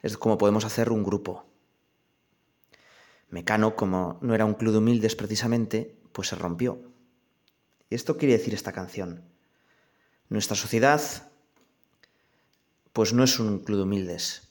es 0.00 0.16
como 0.16 0.38
podemos 0.38 0.64
hacer 0.64 0.92
un 0.92 1.02
grupo. 1.02 1.44
Mecano, 3.28 3.74
como 3.74 4.18
no 4.20 4.36
era 4.36 4.44
un 4.44 4.54
club 4.54 4.70
de 4.70 4.78
humildes 4.78 5.16
precisamente, 5.16 5.98
pues 6.12 6.28
se 6.28 6.36
rompió. 6.36 6.92
Y 7.90 7.96
esto 7.96 8.16
quiere 8.18 8.38
decir 8.38 8.54
esta 8.54 8.72
canción. 8.72 9.24
Nuestra 10.28 10.54
sociedad 10.54 11.31
pues 12.92 13.12
no 13.12 13.24
es 13.24 13.38
un 13.38 13.60
club 13.60 13.78
de 13.78 13.82
humildes. 13.84 14.48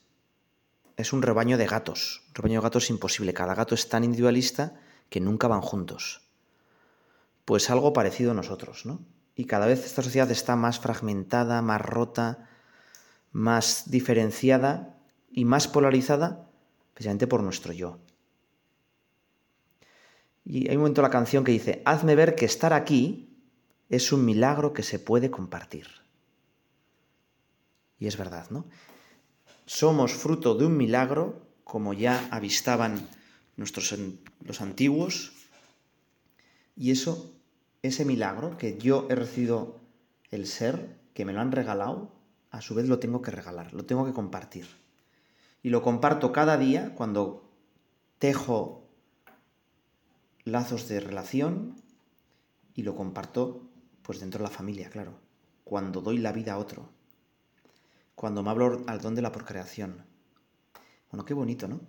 Es 0.97 1.13
un 1.13 1.21
rebaño 1.21 1.57
de 1.57 1.67
gatos. 1.67 2.23
Un 2.29 2.35
rebaño 2.35 2.59
de 2.59 2.63
gatos 2.63 2.89
imposible. 2.89 3.33
Cada 3.33 3.55
gato 3.55 3.75
es 3.75 3.89
tan 3.89 4.03
individualista 4.03 4.79
que 5.09 5.19
nunca 5.19 5.47
van 5.47 5.61
juntos. 5.61 6.21
Pues 7.45 7.69
algo 7.69 7.93
parecido 7.93 8.31
a 8.31 8.35
nosotros, 8.35 8.85
¿no? 8.85 9.01
Y 9.35 9.45
cada 9.45 9.65
vez 9.65 9.85
esta 9.85 10.01
sociedad 10.01 10.29
está 10.31 10.55
más 10.55 10.79
fragmentada, 10.79 11.61
más 11.61 11.81
rota, 11.81 12.49
más 13.31 13.89
diferenciada 13.89 14.97
y 15.31 15.45
más 15.45 15.67
polarizada 15.67 16.49
precisamente 16.93 17.27
por 17.27 17.41
nuestro 17.41 17.73
yo. 17.73 17.99
Y 20.45 20.69
hay 20.69 20.75
un 20.75 20.81
momento 20.81 21.01
en 21.01 21.03
la 21.03 21.09
canción 21.09 21.43
que 21.43 21.51
dice, 21.51 21.81
hazme 21.85 22.15
ver 22.15 22.35
que 22.35 22.45
estar 22.45 22.73
aquí 22.73 23.37
es 23.89 24.11
un 24.11 24.25
milagro 24.25 24.73
que 24.73 24.83
se 24.83 24.99
puede 24.99 25.31
compartir. 25.31 25.87
Y 28.01 28.07
es 28.07 28.17
verdad, 28.17 28.49
¿no? 28.49 28.65
Somos 29.67 30.13
fruto 30.13 30.55
de 30.55 30.65
un 30.65 30.75
milagro, 30.75 31.45
como 31.63 31.93
ya 31.93 32.27
avistaban 32.31 33.07
nuestros, 33.57 33.95
los 34.43 34.59
antiguos, 34.59 35.33
y 36.75 36.89
eso, 36.89 37.35
ese 37.83 38.03
milagro, 38.03 38.57
que 38.57 38.79
yo 38.79 39.05
he 39.11 39.15
recibido 39.15 39.79
el 40.31 40.47
ser, 40.47 40.97
que 41.13 41.25
me 41.25 41.31
lo 41.31 41.41
han 41.41 41.51
regalado, 41.51 42.11
a 42.49 42.61
su 42.61 42.73
vez 42.73 42.87
lo 42.87 42.97
tengo 42.97 43.21
que 43.21 43.29
regalar, 43.29 43.71
lo 43.71 43.85
tengo 43.85 44.03
que 44.03 44.13
compartir. 44.13 44.65
Y 45.61 45.69
lo 45.69 45.83
comparto 45.83 46.31
cada 46.31 46.57
día 46.57 46.95
cuando 46.95 47.53
tejo 48.17 48.89
lazos 50.43 50.87
de 50.87 51.01
relación 51.01 51.75
y 52.73 52.81
lo 52.81 52.95
comparto 52.95 53.69
pues 54.01 54.19
dentro 54.19 54.39
de 54.39 54.49
la 54.49 54.55
familia, 54.55 54.89
claro, 54.89 55.19
cuando 55.63 56.01
doy 56.01 56.17
la 56.17 56.31
vida 56.31 56.53
a 56.53 56.57
otro 56.57 56.89
cuando 58.15 58.43
me 58.43 58.49
hablo 58.49 58.83
al 58.87 59.01
don 59.01 59.15
de 59.15 59.21
la 59.21 59.31
procreación. 59.31 60.05
Bueno, 61.11 61.25
qué 61.25 61.33
bonito, 61.33 61.67
¿no? 61.67 61.81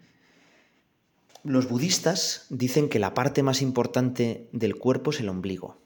Los 1.44 1.68
budistas 1.68 2.46
dicen 2.50 2.88
que 2.88 2.98
la 2.98 3.14
parte 3.14 3.42
más 3.42 3.62
importante 3.62 4.48
del 4.52 4.76
cuerpo 4.76 5.10
es 5.10 5.20
el 5.20 5.28
ombligo. 5.28 5.78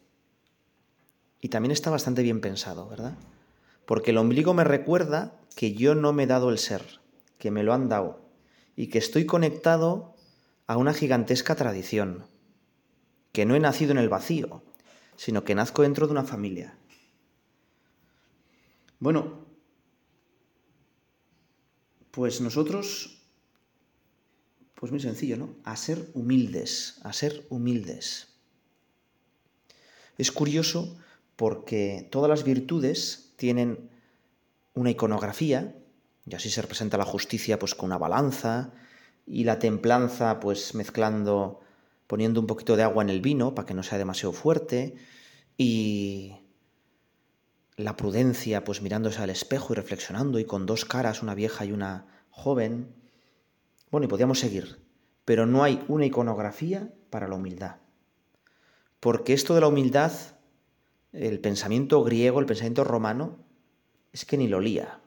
Y 1.40 1.48
también 1.48 1.72
está 1.72 1.90
bastante 1.90 2.22
bien 2.22 2.40
pensado, 2.40 2.88
¿verdad? 2.88 3.16
Porque 3.86 4.10
el 4.10 4.18
ombligo 4.18 4.52
me 4.52 4.64
recuerda 4.64 5.40
que 5.54 5.72
yo 5.72 5.94
no 5.94 6.12
me 6.12 6.24
he 6.24 6.26
dado 6.26 6.50
el 6.50 6.58
ser, 6.58 7.00
que 7.38 7.50
me 7.50 7.62
lo 7.62 7.72
han 7.72 7.88
dado, 7.88 8.20
y 8.74 8.88
que 8.88 8.98
estoy 8.98 9.24
conectado 9.24 10.14
a 10.66 10.76
una 10.76 10.92
gigantesca 10.92 11.54
tradición, 11.54 12.26
que 13.32 13.46
no 13.46 13.54
he 13.54 13.60
nacido 13.60 13.92
en 13.92 13.98
el 13.98 14.08
vacío, 14.08 14.62
sino 15.16 15.44
que 15.44 15.54
nazco 15.54 15.82
dentro 15.82 16.06
de 16.06 16.12
una 16.12 16.24
familia. 16.24 16.76
Bueno, 18.98 19.45
pues 22.16 22.40
nosotros, 22.40 23.12
Pues 24.74 24.90
muy 24.90 25.00
sencillo, 25.00 25.36
¿no? 25.36 25.54
A 25.64 25.76
ser 25.76 26.10
humildes, 26.14 26.98
a 27.02 27.12
ser 27.12 27.46
humildes. 27.50 28.28
Es 30.16 30.32
curioso 30.32 30.98
porque 31.36 32.08
todas 32.10 32.30
las 32.30 32.42
virtudes 32.42 33.32
tienen 33.36 33.90
una 34.74 34.90
iconografía, 34.90 35.76
y 36.26 36.34
así 36.34 36.48
se 36.50 36.62
representa 36.62 36.98
la 36.98 37.04
justicia 37.04 37.58
pues 37.58 37.74
con 37.74 37.88
una 37.88 37.98
balanza, 37.98 38.72
y 39.26 39.44
la 39.44 39.58
templanza 39.58 40.40
pues 40.40 40.74
mezclando, 40.74 41.60
poniendo 42.06 42.40
un 42.40 42.46
poquito 42.46 42.76
de 42.76 42.82
agua 42.82 43.02
en 43.02 43.10
el 43.10 43.20
vino 43.20 43.54
para 43.54 43.66
que 43.66 43.74
no 43.74 43.82
sea 43.82 43.98
demasiado 43.98 44.32
fuerte, 44.32 44.94
y 45.58 46.34
la 47.76 47.96
prudencia 47.96 48.64
pues 48.64 48.80
mirándose 48.80 49.20
al 49.20 49.30
espejo 49.30 49.72
y 49.72 49.76
reflexionando, 49.76 50.38
y 50.38 50.44
con 50.44 50.66
dos 50.66 50.84
caras, 50.84 51.22
una 51.22 51.34
vieja 51.34 51.64
y 51.64 51.72
una 51.72 52.06
joven. 52.30 52.94
Bueno, 53.90 54.06
y 54.06 54.08
podríamos 54.08 54.40
seguir, 54.40 54.80
pero 55.24 55.46
no 55.46 55.62
hay 55.62 55.84
una 55.88 56.06
iconografía 56.06 56.90
para 57.10 57.28
la 57.28 57.34
humildad. 57.34 57.76
Porque 59.00 59.34
esto 59.34 59.54
de 59.54 59.60
la 59.60 59.68
humildad, 59.68 60.12
el 61.12 61.38
pensamiento 61.40 62.02
griego, 62.02 62.40
el 62.40 62.46
pensamiento 62.46 62.82
romano, 62.82 63.38
es 64.12 64.24
que 64.24 64.38
ni 64.38 64.48
lo 64.48 64.60
lía. 64.60 65.00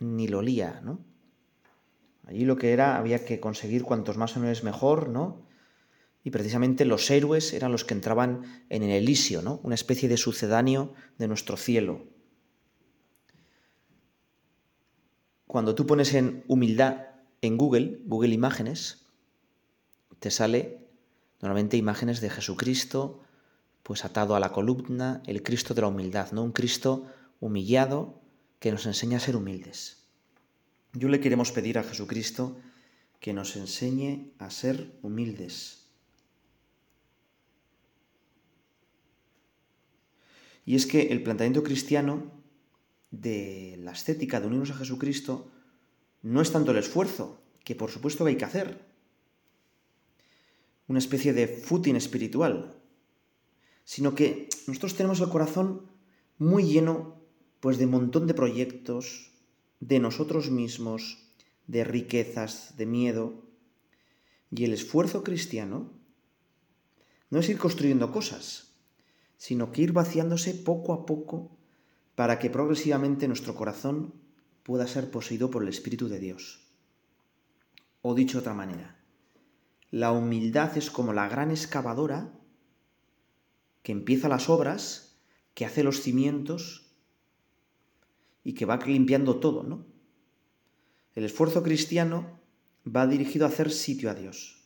Ni 0.00 0.28
lo 0.28 0.42
lía, 0.42 0.80
¿no? 0.82 0.98
Allí 2.26 2.44
lo 2.44 2.56
que 2.56 2.72
era, 2.72 2.96
había 2.96 3.24
que 3.24 3.38
conseguir 3.38 3.84
cuantos 3.84 4.16
más 4.16 4.36
es 4.36 4.64
mejor, 4.64 5.08
¿no? 5.08 5.45
Y 6.26 6.32
precisamente 6.32 6.84
los 6.84 7.08
héroes 7.08 7.52
eran 7.52 7.70
los 7.70 7.84
que 7.84 7.94
entraban 7.94 8.64
en 8.68 8.82
el 8.82 8.90
Elísio, 8.90 9.42
¿no? 9.42 9.60
Una 9.62 9.76
especie 9.76 10.08
de 10.08 10.16
sucedáneo 10.16 10.92
de 11.18 11.28
nuestro 11.28 11.56
cielo. 11.56 12.04
Cuando 15.46 15.76
tú 15.76 15.86
pones 15.86 16.14
en 16.14 16.42
humildad 16.48 17.10
en 17.42 17.56
Google, 17.56 18.00
Google 18.06 18.34
Imágenes, 18.34 19.06
te 20.18 20.32
sale 20.32 20.88
normalmente 21.40 21.76
imágenes 21.76 22.20
de 22.20 22.28
Jesucristo, 22.28 23.20
pues 23.84 24.04
atado 24.04 24.34
a 24.34 24.40
la 24.40 24.50
columna, 24.50 25.22
el 25.26 25.44
Cristo 25.44 25.74
de 25.74 25.82
la 25.82 25.86
humildad, 25.86 26.32
¿no? 26.32 26.42
Un 26.42 26.50
Cristo 26.50 27.06
humillado 27.38 28.20
que 28.58 28.72
nos 28.72 28.84
enseña 28.86 29.18
a 29.18 29.20
ser 29.20 29.36
humildes. 29.36 30.08
Yo 30.92 31.08
le 31.08 31.20
queremos 31.20 31.52
pedir 31.52 31.78
a 31.78 31.84
Jesucristo 31.84 32.56
que 33.20 33.32
nos 33.32 33.54
enseñe 33.54 34.32
a 34.40 34.50
ser 34.50 34.98
humildes. 35.02 35.85
Y 40.66 40.74
es 40.74 40.86
que 40.86 41.12
el 41.12 41.22
planteamiento 41.22 41.62
cristiano 41.62 42.32
de 43.10 43.76
la 43.78 43.92
estética 43.92 44.40
de 44.40 44.48
unirnos 44.48 44.72
a 44.72 44.76
Jesucristo 44.76 45.50
no 46.22 46.42
es 46.42 46.50
tanto 46.50 46.72
el 46.72 46.78
esfuerzo, 46.78 47.40
que 47.64 47.76
por 47.76 47.90
supuesto 47.90 48.26
hay 48.26 48.36
que 48.36 48.44
hacer, 48.44 48.84
una 50.88 50.98
especie 50.98 51.32
de 51.32 51.46
footing 51.46 51.96
espiritual, 51.96 52.74
sino 53.84 54.14
que 54.14 54.48
nosotros 54.66 54.96
tenemos 54.96 55.20
el 55.20 55.28
corazón 55.28 55.88
muy 56.38 56.64
lleno 56.64 57.22
pues 57.60 57.78
de 57.78 57.86
un 57.86 57.92
montón 57.92 58.26
de 58.26 58.34
proyectos, 58.34 59.30
de 59.78 60.00
nosotros 60.00 60.50
mismos, 60.50 61.30
de 61.66 61.84
riquezas, 61.84 62.76
de 62.76 62.86
miedo. 62.86 63.44
Y 64.50 64.64
el 64.64 64.72
esfuerzo 64.72 65.22
cristiano 65.22 65.92
no 67.30 67.38
es 67.38 67.48
ir 67.48 67.58
construyendo 67.58 68.12
cosas, 68.12 68.65
sino 69.36 69.72
que 69.72 69.82
ir 69.82 69.92
vaciándose 69.92 70.54
poco 70.54 70.92
a 70.92 71.06
poco 71.06 71.56
para 72.14 72.38
que 72.38 72.50
progresivamente 72.50 73.28
nuestro 73.28 73.54
corazón 73.54 74.14
pueda 74.62 74.86
ser 74.86 75.10
poseído 75.10 75.50
por 75.50 75.62
el 75.62 75.68
Espíritu 75.68 76.08
de 76.08 76.18
Dios. 76.18 76.66
O 78.02 78.14
dicho 78.14 78.38
de 78.38 78.40
otra 78.40 78.54
manera, 78.54 78.96
la 79.90 80.12
humildad 80.12 80.76
es 80.76 80.90
como 80.90 81.12
la 81.12 81.28
gran 81.28 81.50
excavadora 81.50 82.32
que 83.82 83.92
empieza 83.92 84.28
las 84.28 84.48
obras, 84.48 85.16
que 85.54 85.64
hace 85.64 85.84
los 85.84 86.00
cimientos 86.00 86.90
y 88.42 88.54
que 88.54 88.64
va 88.64 88.78
limpiando 88.78 89.38
todo, 89.38 89.62
¿no? 89.62 89.86
El 91.14 91.24
esfuerzo 91.24 91.62
cristiano 91.62 92.40
va 92.84 93.06
dirigido 93.06 93.46
a 93.46 93.48
hacer 93.48 93.70
sitio 93.70 94.10
a 94.10 94.14
Dios. 94.14 94.65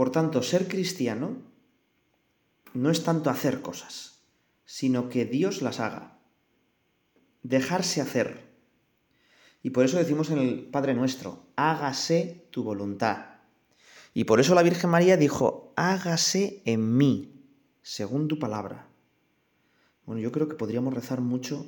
Por 0.00 0.12
tanto, 0.12 0.42
ser 0.42 0.66
cristiano 0.66 1.42
no 2.72 2.90
es 2.90 3.04
tanto 3.04 3.28
hacer 3.28 3.60
cosas, 3.60 4.22
sino 4.64 5.10
que 5.10 5.26
Dios 5.26 5.60
las 5.60 5.78
haga. 5.78 6.16
Dejarse 7.42 8.00
hacer. 8.00 8.48
Y 9.62 9.68
por 9.68 9.84
eso 9.84 9.98
decimos 9.98 10.30
en 10.30 10.38
el 10.38 10.64
Padre 10.70 10.94
Nuestro, 10.94 11.44
hágase 11.54 12.48
tu 12.50 12.62
voluntad. 12.62 13.26
Y 14.14 14.24
por 14.24 14.40
eso 14.40 14.54
la 14.54 14.62
Virgen 14.62 14.88
María 14.88 15.18
dijo, 15.18 15.74
hágase 15.76 16.62
en 16.64 16.96
mí, 16.96 17.44
según 17.82 18.26
tu 18.26 18.38
palabra. 18.38 18.88
Bueno, 20.06 20.22
yo 20.22 20.32
creo 20.32 20.48
que 20.48 20.56
podríamos 20.56 20.94
rezar 20.94 21.20
mucho 21.20 21.66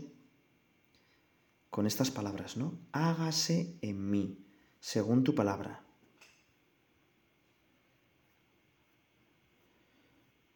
con 1.69 1.87
estas 1.87 2.11
palabras, 2.11 2.57
¿no? 2.57 2.79
Hágase 2.93 3.77
en 3.83 4.11
mí, 4.11 4.47
según 4.81 5.23
tu 5.23 5.35
palabra. 5.35 5.85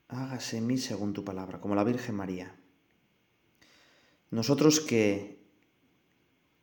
Hágase 0.08 0.58
en 0.58 0.66
mí 0.66 0.78
según 0.78 1.12
tu 1.12 1.24
palabra, 1.24 1.60
como 1.60 1.74
la 1.74 1.84
Virgen 1.84 2.14
María. 2.14 2.54
Nosotros 4.30 4.80
que 4.80 5.44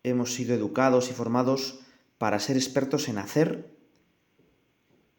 hemos 0.03 0.33
sido 0.33 0.55
educados 0.55 1.09
y 1.09 1.13
formados 1.13 1.79
para 2.17 2.39
ser 2.39 2.55
expertos 2.55 3.09
en 3.09 3.17
hacer 3.17 3.73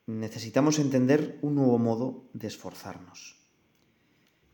necesitamos 0.07 0.79
entender 0.79 1.39
un 1.43 1.55
nuevo 1.55 1.79
modo 1.79 2.29
de 2.35 2.49
esforzarnos, 2.49 3.37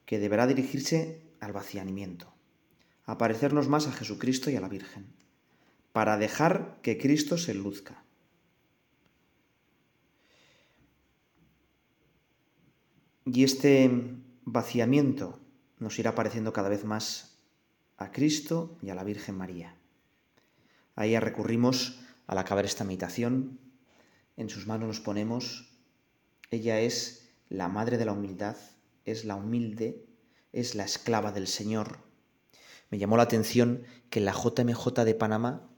que 0.07 0.19
deberá 0.19 0.47
dirigirse 0.47 1.23
al 1.41 1.53
vaciamiento, 1.53 2.33
a 3.05 3.19
parecernos 3.19 3.69
más 3.69 3.89
a 3.89 3.93
Jesucristo 3.93 4.51
y 4.51 4.57
a 4.57 4.61
la 4.61 4.69
Virgen, 4.69 5.07
para 5.93 6.17
dejar 6.19 6.79
que 6.83 6.99
Cristo 6.99 7.37
se 7.37 7.55
luzca. 7.55 8.05
Y 13.33 13.45
este 13.45 13.89
vaciamiento 14.45 15.39
nos 15.79 16.01
irá 16.01 16.17
pareciendo 16.17 16.53
cada 16.53 16.69
vez 16.69 16.85
más 16.85 17.39
a 17.97 18.11
Cristo 18.11 18.77
y 18.83 18.91
a 18.91 18.97
la 18.97 19.05
Virgen 19.05 19.37
María. 19.37 19.77
Ahí 20.97 21.17
recurrimos 21.17 22.01
al 22.27 22.39
acabar 22.39 22.65
esta 22.65 22.83
meditación 22.83 23.61
en 24.37 24.49
sus 24.51 24.67
manos 24.67 24.89
nos 24.89 25.01
ponemos. 25.01 25.71
Ella 26.51 26.81
es 26.81 27.31
la 27.49 27.69
madre 27.69 27.99
de 27.99 28.05
la 28.05 28.13
humildad, 28.13 28.57
es 29.05 29.25
la 29.25 29.37
humilde, 29.37 30.05
es 30.53 30.75
la 30.75 30.85
esclava 30.85 31.31
del 31.31 31.47
Señor. 31.47 31.99
Me 32.91 32.99
llamó 32.99 33.17
la 33.17 33.23
atención 33.23 33.85
que 34.09 34.19
la 34.19 34.33
JMJ 34.33 35.05
de 35.05 35.15
Panamá 35.15 35.71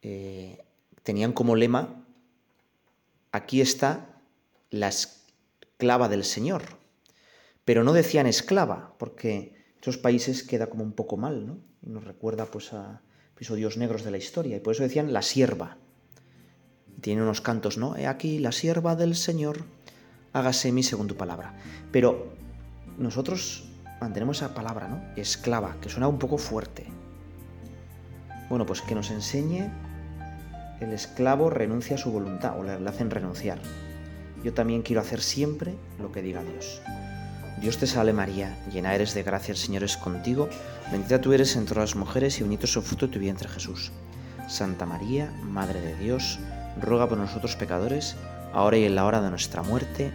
eh, 0.00 0.64
tenían 1.04 1.32
como 1.32 1.54
lema, 1.54 2.04
aquí 3.30 3.60
está 3.60 4.20
la 4.70 4.88
esclava 4.88 5.21
del 5.82 6.24
Señor. 6.24 6.62
Pero 7.64 7.84
no 7.84 7.92
decían 7.92 8.26
esclava, 8.26 8.94
porque 8.98 9.34
en 9.34 9.80
esos 9.80 9.98
países 9.98 10.42
queda 10.42 10.68
como 10.68 10.84
un 10.84 10.92
poco 10.92 11.16
mal, 11.16 11.46
¿no? 11.46 11.58
Y 11.82 11.90
nos 11.90 12.04
recuerda 12.04 12.46
pues 12.46 12.72
a 12.72 13.02
episodios 13.34 13.76
negros 13.76 14.04
de 14.04 14.10
la 14.10 14.18
historia, 14.18 14.56
y 14.56 14.60
por 14.60 14.74
eso 14.74 14.82
decían 14.82 15.12
la 15.12 15.22
sierva 15.22 15.78
tiene 17.02 17.22
unos 17.22 17.40
cantos, 17.40 17.76
¿no? 17.76 17.96
He 17.96 18.06
aquí 18.06 18.38
la 18.38 18.52
sierva 18.52 18.96
del 18.96 19.16
Señor, 19.16 19.64
hágase 20.32 20.72
mí 20.72 20.82
según 20.82 21.08
tu 21.08 21.16
palabra. 21.16 21.54
Pero 21.90 22.32
nosotros 22.96 23.68
mantenemos 24.00 24.38
esa 24.38 24.54
palabra, 24.54 24.88
¿no? 24.88 25.02
Esclava, 25.16 25.76
que 25.80 25.90
suena 25.90 26.08
un 26.08 26.18
poco 26.18 26.38
fuerte. 26.38 26.86
Bueno, 28.48 28.64
pues 28.64 28.80
que 28.80 28.94
nos 28.94 29.10
enseñe 29.10 29.70
el 30.80 30.92
esclavo 30.92 31.50
renuncia 31.50 31.96
a 31.96 31.98
su 31.98 32.10
voluntad 32.10 32.58
o 32.58 32.62
le 32.62 32.88
hacen 32.88 33.10
renunciar. 33.10 33.60
Yo 34.42 34.52
también 34.52 34.82
quiero 34.82 35.00
hacer 35.00 35.20
siempre 35.20 35.74
lo 36.00 36.12
que 36.12 36.22
diga 36.22 36.42
Dios. 36.42 36.80
Dios 37.60 37.78
te 37.78 37.86
salve 37.86 38.12
María, 38.12 38.58
llena 38.72 38.94
eres 38.94 39.14
de 39.14 39.22
gracia, 39.22 39.52
el 39.52 39.58
Señor 39.58 39.84
es 39.84 39.96
contigo, 39.96 40.48
bendita 40.90 41.20
tú 41.20 41.32
eres 41.32 41.54
entre 41.54 41.78
las 41.78 41.94
mujeres 41.94 42.38
y 42.38 42.42
bendito 42.42 42.66
es 42.66 42.74
el 42.74 42.82
fruto 42.82 43.06
de 43.06 43.12
tu 43.12 43.18
vientre 43.20 43.48
Jesús. 43.48 43.92
Santa 44.48 44.84
María, 44.84 45.30
Madre 45.44 45.80
de 45.80 45.94
Dios, 45.96 46.40
ruega 46.80 47.08
por 47.08 47.18
nosotros 47.18 47.54
pecadores, 47.54 48.16
ahora 48.52 48.78
y 48.78 48.84
en 48.84 48.94
la 48.94 49.04
hora 49.04 49.20
de 49.20 49.30
nuestra 49.30 49.62
muerte. 49.62 50.10